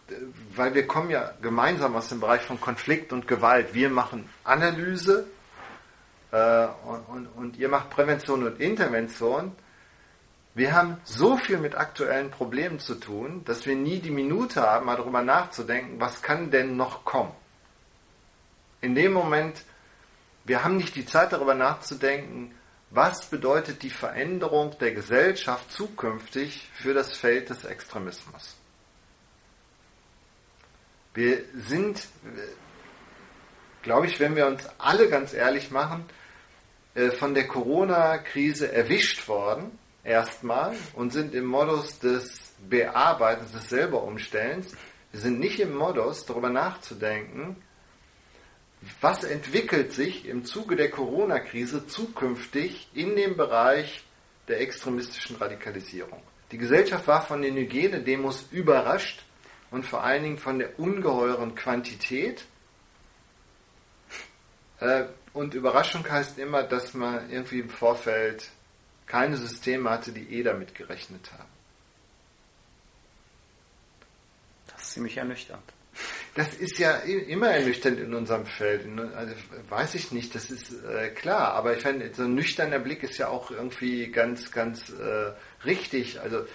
weil 0.56 0.74
wir 0.74 0.88
kommen 0.88 1.10
ja 1.10 1.34
gemeinsam 1.42 1.96
aus 1.96 2.10
dem 2.10 2.22
Bereich 2.22 2.42
von 2.42 2.60
Konflikt 2.62 3.12
und 3.12 3.28
Gewalt. 3.28 3.74
Wir 3.74 3.90
machen 3.90 4.30
Analyse 4.44 5.28
und, 6.36 7.06
und, 7.08 7.28
und 7.28 7.58
ihr 7.58 7.70
macht 7.70 7.90
Prävention 7.90 8.46
und 8.46 8.60
Intervention. 8.60 9.54
Wir 10.54 10.74
haben 10.74 11.00
so 11.04 11.38
viel 11.38 11.58
mit 11.58 11.76
aktuellen 11.76 12.30
Problemen 12.30 12.80
zu 12.80 12.96
tun, 12.96 13.44
dass 13.46 13.66
wir 13.66 13.76
nie 13.76 14.00
die 14.00 14.12
Minute 14.12 14.62
haben, 14.62 14.86
mal 14.86 14.98
darüber 14.98 15.22
nachzudenken, 15.22 16.00
was 16.00 16.22
kann 16.22 16.52
denn 16.52 16.76
noch 16.76 17.06
kommen. 17.06 17.32
In 18.82 18.96
dem 18.96 19.14
Moment, 19.14 19.64
wir 20.44 20.64
haben 20.64 20.78
nicht 20.78 20.96
die 20.96 21.06
Zeit 21.06 21.32
darüber 21.32 21.56
nachzudenken, 21.56 22.54
was 22.90 23.26
bedeutet 23.26 23.82
die 23.84 23.90
Veränderung 23.90 24.78
der 24.80 24.92
Gesellschaft 24.92 25.72
zukünftig 25.72 26.70
für 26.74 26.94
das 26.94 27.16
Feld 27.16 27.50
des 27.50 27.66
Extremismus? 27.66 28.56
Wir 31.14 31.44
sind, 31.56 32.08
glaube 33.82 34.08
ich, 34.08 34.20
wenn 34.20 34.36
wir 34.36 34.48
uns 34.48 34.68
alle 34.78 35.10
ganz 35.10 35.34
ehrlich 35.34 35.72
machen, 35.72 36.06
äh, 36.10 36.25
von 37.18 37.34
der 37.34 37.48
Corona-Krise 37.48 38.72
erwischt 38.72 39.28
worden, 39.28 39.78
erstmal, 40.04 40.76
und 40.94 41.12
sind 41.12 41.34
im 41.36 41.46
Modus 41.46 42.00
des 42.00 42.54
Bearbeitens, 42.70 43.52
des 43.52 43.70
Selberumstellens. 43.70 44.72
Wir 45.12 45.20
sind 45.20 45.40
nicht 45.40 45.60
im 45.60 45.76
Modus, 45.76 46.26
darüber 46.26 46.50
nachzudenken, 46.50 47.58
was 49.02 49.24
entwickelt 49.24 49.94
sich 49.94 50.28
im 50.28 50.46
Zuge 50.46 50.76
der 50.76 50.90
Corona-Krise 50.90 51.88
zukünftig 51.88 52.90
in 52.94 53.16
dem 53.16 53.36
Bereich 53.36 54.04
der 54.48 54.62
extremistischen 54.62 55.38
Radikalisierung. 55.38 56.22
Die 56.52 56.58
Gesellschaft 56.58 57.08
war 57.08 57.22
von 57.22 57.42
den 57.42 57.56
Hygienedemos 57.56 58.46
überrascht 58.52 59.24
und 59.72 59.86
vor 59.86 60.04
allen 60.04 60.24
Dingen 60.24 60.38
von 60.38 60.60
der 60.60 60.80
ungeheuren 60.80 61.56
Quantität. 61.56 62.46
Äh, 64.86 65.06
und 65.34 65.54
Überraschung 65.54 66.10
heißt 66.10 66.38
immer, 66.38 66.64
dass 66.64 66.94
man 66.94 67.30
irgendwie 67.30 67.60
im 67.60 67.70
Vorfeld 67.70 68.50
keine 69.06 69.36
Systeme 69.36 69.90
hatte, 69.90 70.12
die 70.12 70.34
eh 70.34 70.44
damit 70.44 70.76
gerechnet 70.76 71.30
haben. 71.34 71.50
Das 74.68 74.82
ist 74.84 74.94
ziemlich 74.94 75.18
ernüchternd. 75.18 75.64
Das 76.36 76.54
ist 76.54 76.78
ja 76.80 76.98
immer 76.98 77.50
ernüchternd 77.50 78.00
in 78.00 78.14
unserem 78.14 78.46
Feld. 78.46 78.86
Also 79.16 79.34
weiß 79.70 79.96
ich 79.96 80.12
nicht, 80.12 80.36
das 80.36 80.52
ist 80.52 80.74
äh, 80.84 81.10
klar. 81.10 81.54
Aber 81.54 81.76
ich 81.76 81.82
finde, 81.82 82.14
so 82.14 82.24
ein 82.24 82.36
nüchterner 82.36 82.80
Blick 82.80 83.04
ist 83.04 83.18
ja 83.18 83.30
auch 83.30 83.52
irgendwie 83.52 84.12
ganz, 84.12 84.52
ganz 84.52 84.90
äh, 84.90 85.32
richtig. 85.66 86.20
Also 86.20 86.46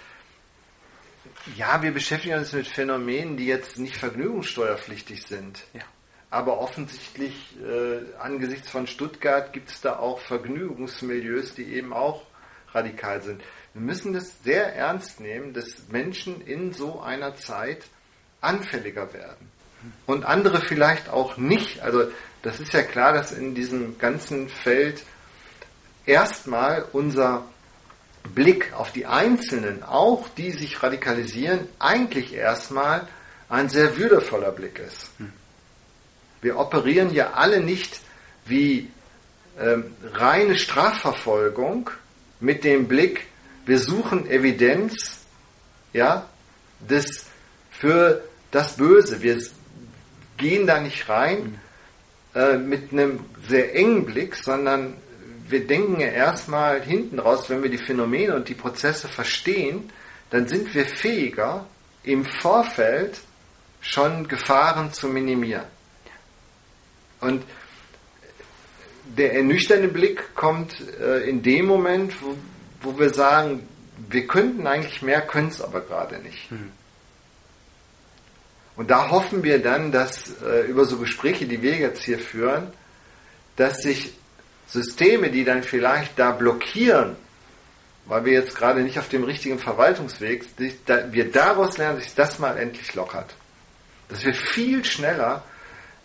ja, 1.55 1.81
wir 1.81 1.91
beschäftigen 1.91 2.37
uns 2.37 2.53
mit 2.53 2.67
Phänomenen, 2.67 3.37
die 3.37 3.47
jetzt 3.47 3.79
nicht 3.79 3.97
vergnügungssteuerpflichtig 3.97 5.23
sind. 5.23 5.63
Ja. 5.73 5.83
Aber 6.31 6.59
offensichtlich, 6.59 7.55
äh, 7.61 8.17
angesichts 8.19 8.69
von 8.69 8.87
Stuttgart, 8.87 9.53
gibt 9.53 9.69
es 9.69 9.81
da 9.81 9.99
auch 9.99 10.19
Vergnügungsmilieus, 10.19 11.53
die 11.53 11.75
eben 11.75 11.93
auch 11.93 12.23
radikal 12.73 13.21
sind. 13.21 13.41
Wir 13.73 13.81
müssen 13.81 14.13
das 14.13 14.41
sehr 14.43 14.73
ernst 14.75 15.19
nehmen, 15.19 15.53
dass 15.53 15.89
Menschen 15.89 16.41
in 16.41 16.73
so 16.73 17.01
einer 17.01 17.35
Zeit 17.35 17.83
anfälliger 18.39 19.13
werden. 19.13 19.51
Und 20.05 20.25
andere 20.25 20.61
vielleicht 20.61 21.09
auch 21.09 21.37
nicht. 21.37 21.81
Also 21.81 22.09
das 22.43 22.59
ist 22.59 22.73
ja 22.73 22.83
klar, 22.83 23.13
dass 23.13 23.31
in 23.31 23.53
diesem 23.53 23.97
ganzen 23.97 24.47
Feld 24.49 25.03
erstmal 26.05 26.85
unser 26.93 27.43
Blick 28.35 28.73
auf 28.73 28.91
die 28.91 29.05
Einzelnen, 29.05 29.83
auch 29.83 30.29
die 30.29 30.51
sich 30.51 30.81
radikalisieren, 30.81 31.67
eigentlich 31.79 32.33
erstmal 32.33 33.07
ein 33.49 33.69
sehr 33.69 33.97
würdevoller 33.97 34.51
Blick 34.51 34.79
ist. 34.79 35.09
Wir 36.41 36.57
operieren 36.57 37.13
ja 37.13 37.33
alle 37.33 37.61
nicht 37.61 38.01
wie 38.45 38.89
ähm, 39.59 39.95
reine 40.13 40.55
Strafverfolgung 40.55 41.89
mit 42.39 42.63
dem 42.63 42.87
Blick, 42.87 43.27
wir 43.65 43.79
suchen 43.79 44.29
Evidenz 44.29 45.19
ja, 45.93 46.27
des, 46.79 47.25
für 47.69 48.23
das 48.49 48.77
Böse. 48.77 49.21
Wir 49.21 49.39
gehen 50.37 50.65
da 50.65 50.79
nicht 50.79 51.07
rein 51.09 51.59
äh, 52.33 52.57
mit 52.57 52.91
einem 52.91 53.19
sehr 53.47 53.75
engen 53.75 54.05
Blick, 54.05 54.35
sondern 54.35 54.95
wir 55.47 55.67
denken 55.67 55.99
ja 55.99 56.07
erstmal 56.07 56.81
hinten 56.81 57.19
raus, 57.19 57.49
wenn 57.49 57.61
wir 57.61 57.69
die 57.69 57.77
Phänomene 57.77 58.35
und 58.35 58.49
die 58.49 58.55
Prozesse 58.55 59.07
verstehen, 59.07 59.91
dann 60.29 60.47
sind 60.47 60.73
wir 60.73 60.85
fähiger, 60.85 61.65
im 62.03 62.25
Vorfeld 62.25 63.19
schon 63.81 64.27
Gefahren 64.27 64.93
zu 64.93 65.07
minimieren. 65.07 65.65
Und 67.21 67.43
der 69.17 69.35
ernüchternde 69.35 69.87
Blick 69.87 70.35
kommt 70.35 70.75
äh, 70.99 71.29
in 71.29 71.41
dem 71.41 71.65
Moment, 71.65 72.21
wo, 72.21 72.35
wo 72.81 72.99
wir 72.99 73.13
sagen, 73.13 73.67
wir 74.09 74.27
könnten 74.27 74.67
eigentlich 74.67 75.01
mehr, 75.01 75.21
können 75.21 75.49
es 75.49 75.61
aber 75.61 75.81
gerade 75.81 76.19
nicht. 76.19 76.51
Mhm. 76.51 76.71
Und 78.75 78.89
da 78.89 79.11
hoffen 79.11 79.43
wir 79.43 79.61
dann, 79.61 79.91
dass 79.91 80.41
äh, 80.41 80.61
über 80.67 80.85
so 80.85 80.97
Gespräche, 80.97 81.45
die 81.45 81.61
wir 81.61 81.75
jetzt 81.75 82.03
hier 82.03 82.19
führen, 82.19 82.67
dass 83.55 83.83
sich 83.83 84.13
Systeme, 84.67 85.29
die 85.29 85.43
dann 85.43 85.63
vielleicht 85.63 86.17
da 86.17 86.31
blockieren, 86.31 87.15
weil 88.05 88.25
wir 88.25 88.33
jetzt 88.33 88.55
gerade 88.55 88.81
nicht 88.81 88.97
auf 88.97 89.09
dem 89.09 89.23
richtigen 89.23 89.59
Verwaltungsweg, 89.59 90.45
sind, 90.57 90.77
da, 90.85 91.11
wir 91.11 91.31
daraus 91.31 91.77
lernen, 91.77 91.97
dass 91.97 92.05
sich 92.05 92.15
das 92.15 92.39
mal 92.39 92.57
endlich 92.57 92.95
lockert. 92.95 93.35
Dass 94.07 94.25
wir 94.25 94.33
viel 94.33 94.83
schneller 94.83 95.43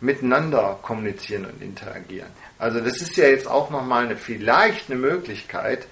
miteinander 0.00 0.78
kommunizieren 0.82 1.46
und 1.46 1.62
interagieren. 1.62 2.28
Also 2.59 2.80
das 2.80 3.00
ist 3.00 3.16
ja 3.16 3.28
jetzt 3.28 3.48
auch 3.48 3.70
nochmal 3.70 4.04
eine, 4.04 4.16
vielleicht 4.16 4.90
eine 4.90 4.98
Möglichkeit, 4.98 5.87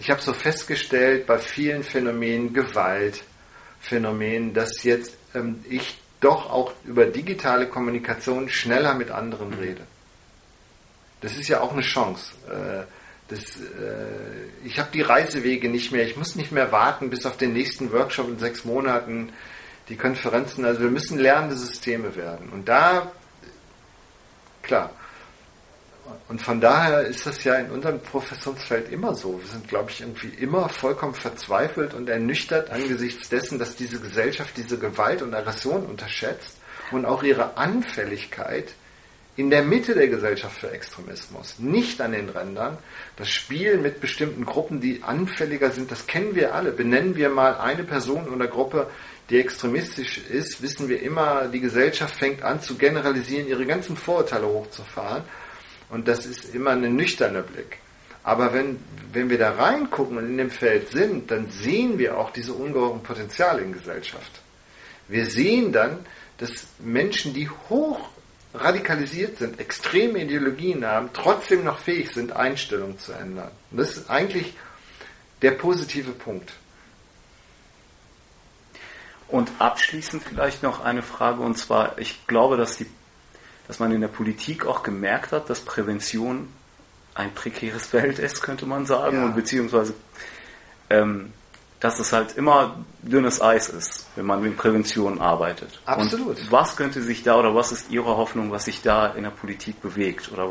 ich 0.00 0.10
habe 0.10 0.20
so 0.22 0.32
festgestellt 0.32 1.26
bei 1.26 1.38
vielen 1.38 1.84
Phänomenen, 1.84 2.54
Gewaltphänomenen, 2.54 4.54
dass 4.54 4.82
jetzt 4.82 5.14
ähm, 5.34 5.62
ich 5.68 5.98
doch 6.20 6.50
auch 6.50 6.72
über 6.84 7.04
digitale 7.04 7.66
Kommunikation 7.66 8.48
schneller 8.48 8.94
mit 8.94 9.10
anderen 9.10 9.52
rede. 9.52 9.82
Das 11.20 11.36
ist 11.36 11.48
ja 11.48 11.60
auch 11.60 11.72
eine 11.72 11.82
Chance. 11.82 12.32
Äh, 12.48 12.84
das, 13.28 13.60
äh, 13.60 14.64
ich 14.64 14.78
habe 14.78 14.88
die 14.90 15.02
Reisewege 15.02 15.68
nicht 15.68 15.92
mehr. 15.92 16.06
Ich 16.06 16.16
muss 16.16 16.34
nicht 16.34 16.50
mehr 16.50 16.72
warten 16.72 17.10
bis 17.10 17.26
auf 17.26 17.36
den 17.36 17.52
nächsten 17.52 17.92
Workshop 17.92 18.26
in 18.26 18.38
sechs 18.38 18.64
Monaten, 18.64 19.34
die 19.90 19.96
Konferenzen. 19.96 20.64
Also 20.64 20.80
wir 20.80 20.90
müssen 20.90 21.18
lernende 21.18 21.56
Systeme 21.56 22.16
werden. 22.16 22.48
Und 22.48 22.70
da, 22.70 23.12
klar. 24.70 24.90
Und 26.28 26.40
von 26.40 26.60
daher 26.60 27.02
ist 27.02 27.26
das 27.26 27.42
ja 27.42 27.56
in 27.56 27.70
unserem 27.70 28.00
Professionsfeld 28.00 28.90
immer 28.92 29.14
so. 29.14 29.40
Wir 29.40 29.48
sind, 29.48 29.68
glaube 29.68 29.90
ich, 29.90 30.00
irgendwie 30.00 30.28
immer 30.28 30.68
vollkommen 30.68 31.14
verzweifelt 31.14 31.92
und 31.92 32.08
ernüchtert 32.08 32.70
angesichts 32.70 33.28
dessen, 33.28 33.58
dass 33.58 33.74
diese 33.74 33.98
Gesellschaft 33.98 34.56
diese 34.56 34.78
Gewalt 34.78 35.22
und 35.22 35.34
Aggression 35.34 35.84
unterschätzt 35.86 36.56
und 36.92 37.04
auch 37.04 37.24
ihre 37.24 37.56
Anfälligkeit 37.56 38.74
in 39.36 39.50
der 39.50 39.62
Mitte 39.62 39.94
der 39.94 40.08
Gesellschaft 40.08 40.56
für 40.56 40.70
Extremismus, 40.70 41.58
nicht 41.58 42.00
an 42.00 42.12
den 42.12 42.28
Rändern. 42.28 42.78
Das 43.16 43.28
Spiel 43.30 43.78
mit 43.78 44.00
bestimmten 44.00 44.44
Gruppen, 44.44 44.80
die 44.80 45.02
anfälliger 45.02 45.70
sind, 45.70 45.90
das 45.90 46.06
kennen 46.06 46.34
wir 46.34 46.54
alle. 46.54 46.72
Benennen 46.72 47.16
wir 47.16 47.30
mal 47.30 47.56
eine 47.56 47.84
Person 47.84 48.28
oder 48.28 48.46
Gruppe, 48.46 48.88
die 49.30 49.38
extremistisch 49.38 50.18
ist, 50.18 50.60
wissen 50.60 50.88
wir 50.88 51.02
immer, 51.02 51.46
die 51.46 51.60
Gesellschaft 51.60 52.16
fängt 52.16 52.42
an 52.42 52.60
zu 52.60 52.76
generalisieren, 52.76 53.46
ihre 53.46 53.64
ganzen 53.64 53.96
Vorurteile 53.96 54.46
hochzufahren. 54.46 55.22
Und 55.88 56.08
das 56.08 56.26
ist 56.26 56.54
immer 56.54 56.70
ein 56.70 56.96
nüchterner 56.96 57.42
Blick. 57.42 57.78
Aber 58.22 58.52
wenn, 58.52 58.78
wenn 59.12 59.30
wir 59.30 59.38
da 59.38 59.52
reingucken 59.52 60.18
und 60.18 60.26
in 60.26 60.36
dem 60.36 60.50
Feld 60.50 60.90
sind, 60.90 61.30
dann 61.30 61.50
sehen 61.50 61.98
wir 61.98 62.18
auch 62.18 62.30
diese 62.30 62.52
ungeheuren 62.52 63.02
Potenziale 63.02 63.62
in 63.62 63.72
Gesellschaft. 63.72 64.40
Wir 65.08 65.26
sehen 65.26 65.72
dann, 65.72 66.00
dass 66.38 66.66
Menschen, 66.78 67.32
die 67.32 67.48
hoch 67.48 68.08
radikalisiert 68.52 69.38
sind, 69.38 69.60
extreme 69.60 70.22
Ideologien 70.22 70.84
haben, 70.84 71.10
trotzdem 71.12 71.64
noch 71.64 71.78
fähig 71.78 72.10
sind, 72.12 72.32
Einstellungen 72.32 72.98
zu 72.98 73.12
ändern. 73.12 73.50
Und 73.70 73.78
das 73.78 73.96
ist 73.96 74.10
eigentlich 74.10 74.54
der 75.42 75.52
positive 75.52 76.10
Punkt. 76.10 76.52
Und 79.30 79.52
abschließend 79.58 80.22
vielleicht 80.22 80.62
noch 80.62 80.84
eine 80.84 81.02
Frage, 81.02 81.42
und 81.42 81.56
zwar, 81.56 81.98
ich 81.98 82.26
glaube, 82.26 82.56
dass, 82.56 82.76
die, 82.76 82.86
dass 83.66 83.78
man 83.78 83.92
in 83.92 84.00
der 84.00 84.08
Politik 84.08 84.66
auch 84.66 84.82
gemerkt 84.82 85.32
hat, 85.32 85.48
dass 85.48 85.60
Prävention 85.60 86.48
ein 87.14 87.32
prekäres 87.34 87.86
Feld 87.88 88.18
ist, 88.18 88.42
könnte 88.42 88.66
man 88.66 88.86
sagen, 88.86 89.16
ja. 89.18 89.24
und 89.24 89.36
beziehungsweise 89.36 89.94
ähm, 90.90 91.32
dass 91.80 91.98
es 91.98 92.12
halt 92.12 92.36
immer 92.36 92.76
dünnes 93.00 93.40
Eis 93.40 93.70
ist, 93.70 94.06
wenn 94.14 94.26
man 94.26 94.42
mit 94.42 94.56
Prävention 94.56 95.18
arbeitet. 95.18 95.80
Absolut. 95.86 96.38
Und 96.38 96.52
was 96.52 96.76
könnte 96.76 97.00
sich 97.02 97.22
da 97.22 97.38
oder 97.38 97.54
was 97.54 97.72
ist 97.72 97.90
Ihre 97.90 98.18
Hoffnung, 98.18 98.52
was 98.52 98.66
sich 98.66 98.82
da 98.82 99.06
in 99.06 99.22
der 99.22 99.30
Politik 99.30 99.80
bewegt? 99.80 100.30
Oder 100.30 100.50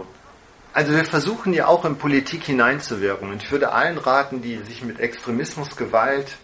also 0.73 0.93
wir 0.93 1.05
versuchen 1.05 1.53
ja 1.53 1.67
auch 1.67 1.85
in 1.85 1.97
Politik 1.97 2.43
hineinzuwirken. 2.43 3.29
Und 3.29 3.43
ich 3.43 3.51
würde 3.51 3.71
allen 3.71 3.99
raten, 3.99 4.41
die 4.41 4.57
sich 4.57 4.83
mit 4.83 4.99
Extremismus, 4.99 5.75
Gewalt, 5.75 6.37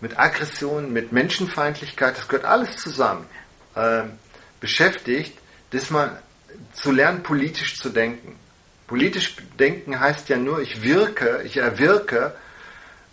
mit 0.00 0.18
Aggression, 0.18 0.92
mit 0.92 1.12
Menschenfeindlichkeit, 1.12 2.16
das 2.16 2.28
gehört 2.28 2.44
alles 2.44 2.76
zusammen, 2.76 3.26
äh, 3.74 4.02
beschäftigt, 4.60 5.38
dass 5.70 5.90
man 5.90 6.16
zu 6.72 6.92
lernen, 6.92 7.22
politisch 7.22 7.78
zu 7.78 7.90
denken. 7.90 8.36
Politisch 8.86 9.36
denken 9.58 9.98
heißt 9.98 10.28
ja 10.28 10.36
nur, 10.36 10.60
ich 10.60 10.82
wirke, 10.82 11.42
ich 11.44 11.56
erwirke 11.56 12.34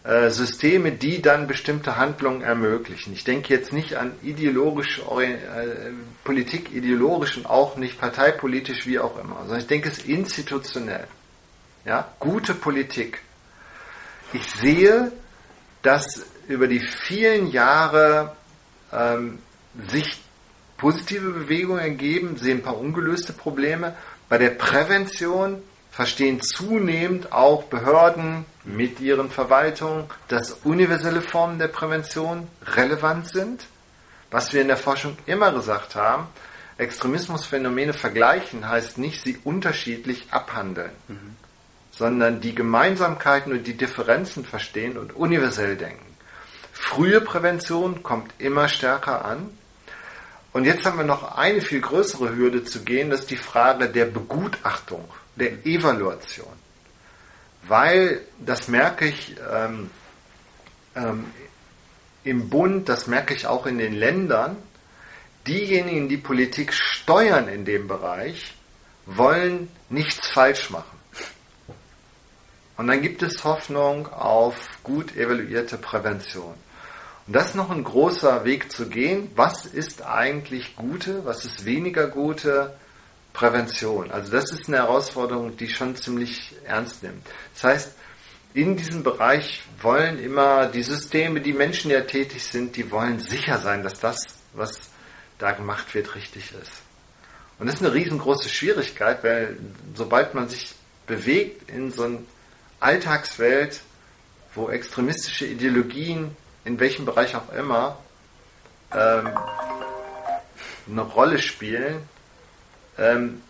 äh, 0.04 0.30
Systeme, 0.30 0.91
die 0.91 1.22
dann 1.22 1.48
bestimmte 1.48 1.96
Handlungen 1.96 2.41
ermöglichen. 2.41 3.13
Ich 3.13 3.24
denke 3.24 3.54
jetzt 3.54 3.72
nicht 3.72 3.96
an 3.96 4.13
ideologisch, 4.22 5.00
äh, 5.00 5.38
Politik 6.24 6.74
ideologisch 6.74 7.38
und 7.38 7.46
auch 7.46 7.78
nicht 7.78 8.00
parteipolitisch, 8.00 8.88
wie 8.88 9.00
auch 9.00 9.17
immer, 9.17 9.38
sondern 9.41 9.60
ich 9.60 9.67
denke 9.67 9.89
es 9.89 10.00
institutionell. 10.00 11.08
Ja, 11.86 12.12
gute 12.20 12.54
Politik. 12.54 13.22
Ich 14.34 14.46
sehe, 14.52 15.12
dass 15.84 16.26
über 16.48 16.68
die 16.68 16.80
vielen 16.80 17.52
Jahre 17.52 18.36
ähm, 18.92 19.40
sich 19.90 20.22
positive 20.78 21.32
Bewegungen 21.32 21.80
ergeben, 21.80 22.38
sehe 22.38 22.56
ein 22.56 22.64
paar 22.64 22.78
ungelöste 22.78 23.34
Probleme. 23.34 23.96
Bei 24.30 24.38
der 24.38 24.50
Prävention 24.50 25.62
verstehen 25.92 26.42
zunehmend 26.42 27.32
auch 27.32 27.66
Behörden 27.66 28.46
mit 28.64 29.00
ihren 29.00 29.30
Verwaltungen, 29.30 30.06
dass 30.28 30.54
universelle 30.64 31.22
Formen 31.22 31.60
der 31.60 31.68
Prävention 31.68 32.48
relevant 32.76 33.28
sind. 33.28 33.66
Was 34.32 34.54
wir 34.54 34.62
in 34.62 34.70
der 34.70 34.78
Forschung 34.78 35.18
immer 35.26 35.52
gesagt 35.52 35.96
haben, 35.96 36.28
Extremismusphänomene 36.78 37.94
vergleichen 37.94 38.68
heißt 38.68 38.98
nicht, 38.98 39.22
sie 39.22 39.38
unterschiedlich 39.44 40.28
abhandeln, 40.32 40.92
mhm. 41.08 41.36
sondern 41.92 42.42
die 42.42 42.56
Gemeinsamkeiten 42.56 43.52
und 43.52 43.68
die 43.68 43.78
Differenzen 43.78 44.46
verstehen 44.46 44.98
und 44.98 45.16
universell 45.16 45.76
denken. 45.76 46.11
Frühe 46.82 47.22
Prävention 47.22 48.04
kommt 48.04 48.34
immer 48.39 48.67
stärker 48.67 49.24
an. 49.24 49.56
Und 50.52 50.65
jetzt 50.65 50.84
haben 50.84 50.98
wir 50.98 51.06
noch 51.06 51.38
eine 51.38 51.62
viel 51.62 51.80
größere 51.80 52.36
Hürde 52.36 52.65
zu 52.65 52.84
gehen, 52.84 53.10
das 53.10 53.22
ist 53.22 53.30
die 53.30 53.38
Frage 53.38 53.88
der 53.88 54.06
Begutachtung 54.06 55.06
der 55.36 55.65
Evaluation. 55.65 56.52
Weil, 57.63 58.22
das 58.39 58.67
merke 58.67 59.08
ich 59.08 59.36
ähm, 59.54 59.89
ähm, 60.96 61.28
im 62.26 62.50
Bund, 62.50 62.89
das 62.89 63.08
merke 63.08 63.36
ich 63.36 63.48
auch 63.48 63.67
in 63.67 63.78
den 63.78 63.94
Ländern, 63.94 64.58
diejenigen, 65.48 66.10
die 66.10 66.17
Politik 66.17 66.74
steuern 66.74 67.48
in 67.48 67.63
dem 67.63 67.88
Bereich, 67.88 68.56
wollen 69.06 69.70
nichts 69.89 70.28
falsch 70.28 70.72
machen. 70.72 71.00
Und 72.76 72.88
dann 72.88 73.02
gibt 73.02 73.22
es 73.22 73.46
Hoffnung 73.46 74.12
auf 74.12 74.58
gut 74.84 75.15
evaluierte 75.15 75.78
Prävention. 75.78 76.56
Und 77.28 77.36
das 77.36 77.48
ist 77.48 77.56
noch 77.56 77.70
ein 77.70 77.84
großer 77.84 78.46
Weg 78.46 78.72
zu 78.72 78.88
gehen. 78.90 79.32
Was 79.36 79.66
ist 79.66 80.04
eigentlich 80.04 80.76
gute, 80.76 81.26
was 81.26 81.46
ist 81.46 81.66
weniger 81.66 82.08
gute 82.08 82.74
Prävention. 83.34 84.12
Also 84.12 84.32
das 84.32 84.52
ist 84.52 84.68
eine 84.68 84.78
Herausforderung, 84.78 85.56
die 85.58 85.70
schon 85.70 85.96
ziemlich 85.96 86.54
ernst 86.66 87.04
nimmt. 87.04 87.26
Das 87.54 87.64
heißt, 87.64 87.92
in 88.54 88.76
diesem 88.76 89.04
Bereich 89.04 89.64
wollen 89.82 90.20
immer 90.20 90.68
die 90.68 90.84
Systeme, 90.84 91.40
die 91.40 91.54
Menschen, 91.54 91.90
ja 91.92 92.02
tätig 92.02 92.44
sind, 92.44 92.76
die 92.76 92.92
wollen 92.92 93.20
sicher 93.20 93.60
sein, 93.60 93.84
dass 93.84 94.00
das, 94.00 94.18
was 94.54 94.90
da 95.38 95.52
gemacht 95.52 95.94
wird, 95.96 96.16
richtig 96.16 96.52
ist. 96.62 96.82
Und 97.58 97.68
das 97.68 97.76
ist 97.76 97.86
eine 97.86 97.94
riesengroße 97.94 98.50
Schwierigkeit, 98.50 99.24
weil 99.24 99.58
sobald 99.96 100.34
man 100.34 100.50
sich 100.50 100.74
bewegt 101.08 101.70
in 101.70 101.92
so 101.92 102.04
einer 102.04 102.20
Alltagswelt, 102.80 103.82
wo 104.54 104.70
extremistische 104.70 105.46
Ideologien, 105.46 106.36
in 106.65 106.80
welchem 106.80 107.06
Bereich 107.06 107.36
auch 107.36 107.52
immer, 107.54 107.97
ähm, 108.93 109.30
eine 110.89 111.02
Rolle 111.02 111.39
spielen, 111.39 112.08
ähm, 112.97 113.41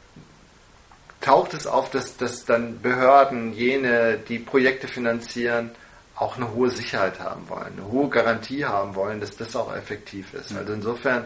taucht 1.19 1.54
es 1.54 1.67
auf, 1.67 1.89
dass, 1.89 2.17
dass 2.17 2.45
dann 2.45 2.82
Behörden, 2.82 3.54
jene, 3.54 4.17
die 4.17 4.39
Projekte 4.39 4.88
finanzieren, 4.88 5.71
auch 6.15 6.38
eine 6.38 6.54
hohe 6.54 6.69
Sicherheit 6.69 7.19
haben 7.19 7.50
wollen, 7.50 7.74
eine 7.78 7.88
hohe 7.88 8.10
Garantie 8.10 8.65
haben 8.65 8.95
wollen, 8.95 9.19
dass 9.19 9.38
das 9.38 9.56
auch 9.56 9.76
effektiv 9.76 10.34
ist. 10.34 10.52
Mhm. 10.52 10.58
Also 10.58 10.74
insofern 10.74 11.26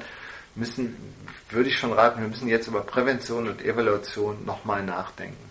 müssen, 0.55 0.95
würde 1.49 1.69
ich 1.69 1.77
schon 1.77 1.93
raten, 1.93 2.21
wir 2.21 2.29
müssen 2.29 2.47
jetzt 2.47 2.67
über 2.67 2.81
Prävention 2.81 3.47
und 3.49 3.61
Evaluation 3.63 4.45
nochmal 4.45 4.83
nachdenken. 4.83 5.44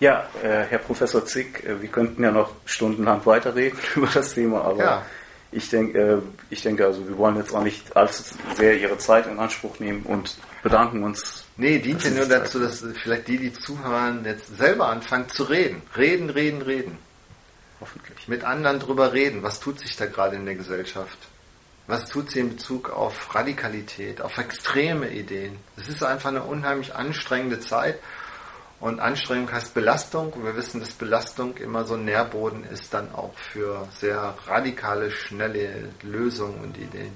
Ja, 0.00 0.26
äh, 0.42 0.64
Herr 0.64 0.78
Professor 0.78 1.24
Zick, 1.26 1.62
äh, 1.64 1.80
wir 1.80 1.88
könnten 1.90 2.24
ja 2.24 2.30
noch 2.30 2.52
stundenlang 2.64 3.24
weiterreden 3.26 3.78
über 3.94 4.08
das 4.08 4.34
Thema, 4.34 4.62
aber 4.62 4.78
ja. 4.78 5.06
ich 5.52 5.68
denke, 5.68 5.98
äh, 5.98 6.18
ich 6.48 6.62
denke, 6.62 6.86
also 6.86 7.06
wir 7.06 7.18
wollen 7.18 7.36
jetzt 7.36 7.54
auch 7.54 7.62
nicht 7.62 7.94
allzu 7.94 8.22
sehr 8.56 8.78
Ihre 8.78 8.96
Zeit 8.96 9.26
in 9.26 9.38
Anspruch 9.38 9.78
nehmen 9.78 10.02
und 10.04 10.36
bedanken 10.62 11.02
uns. 11.02 11.44
Nee, 11.58 11.78
dient 11.78 12.02
ja 12.02 12.10
nur 12.10 12.26
dazu, 12.26 12.58
dass 12.58 12.82
vielleicht 13.02 13.28
die, 13.28 13.36
die 13.36 13.52
zuhören, 13.52 14.24
jetzt 14.24 14.56
selber 14.56 14.88
anfangen 14.88 15.28
zu 15.28 15.44
reden. 15.44 15.82
Reden, 15.94 16.30
reden, 16.30 16.62
reden. 16.62 16.98
Hoffentlich. 17.78 18.26
Mit 18.26 18.44
anderen 18.44 18.78
drüber 18.80 19.12
reden. 19.12 19.42
Was 19.42 19.60
tut 19.60 19.80
sich 19.80 19.96
da 19.96 20.06
gerade 20.06 20.36
in 20.36 20.46
der 20.46 20.54
Gesellschaft? 20.54 21.18
Was 21.86 22.08
tut 22.08 22.30
sie 22.30 22.40
in 22.40 22.50
Bezug 22.50 22.90
auf 22.90 23.34
Radikalität, 23.34 24.20
auf 24.22 24.38
extreme 24.38 25.10
Ideen? 25.10 25.58
Es 25.76 25.88
ist 25.88 26.02
einfach 26.02 26.28
eine 26.28 26.42
unheimlich 26.42 26.94
anstrengende 26.94 27.60
Zeit. 27.60 27.98
Und 28.80 28.98
Anstrengung 28.98 29.52
heißt 29.52 29.74
Belastung. 29.74 30.32
Und 30.32 30.44
wir 30.44 30.56
wissen, 30.56 30.80
dass 30.80 30.92
Belastung 30.92 31.56
immer 31.58 31.84
so 31.84 31.94
ein 31.94 32.04
Nährboden 32.06 32.64
ist 32.64 32.94
dann 32.94 33.14
auch 33.14 33.34
für 33.34 33.86
sehr 33.98 34.34
radikale, 34.46 35.10
schnelle 35.10 35.90
Lösungen 36.02 36.60
und 36.60 36.78
Ideen. 36.78 37.12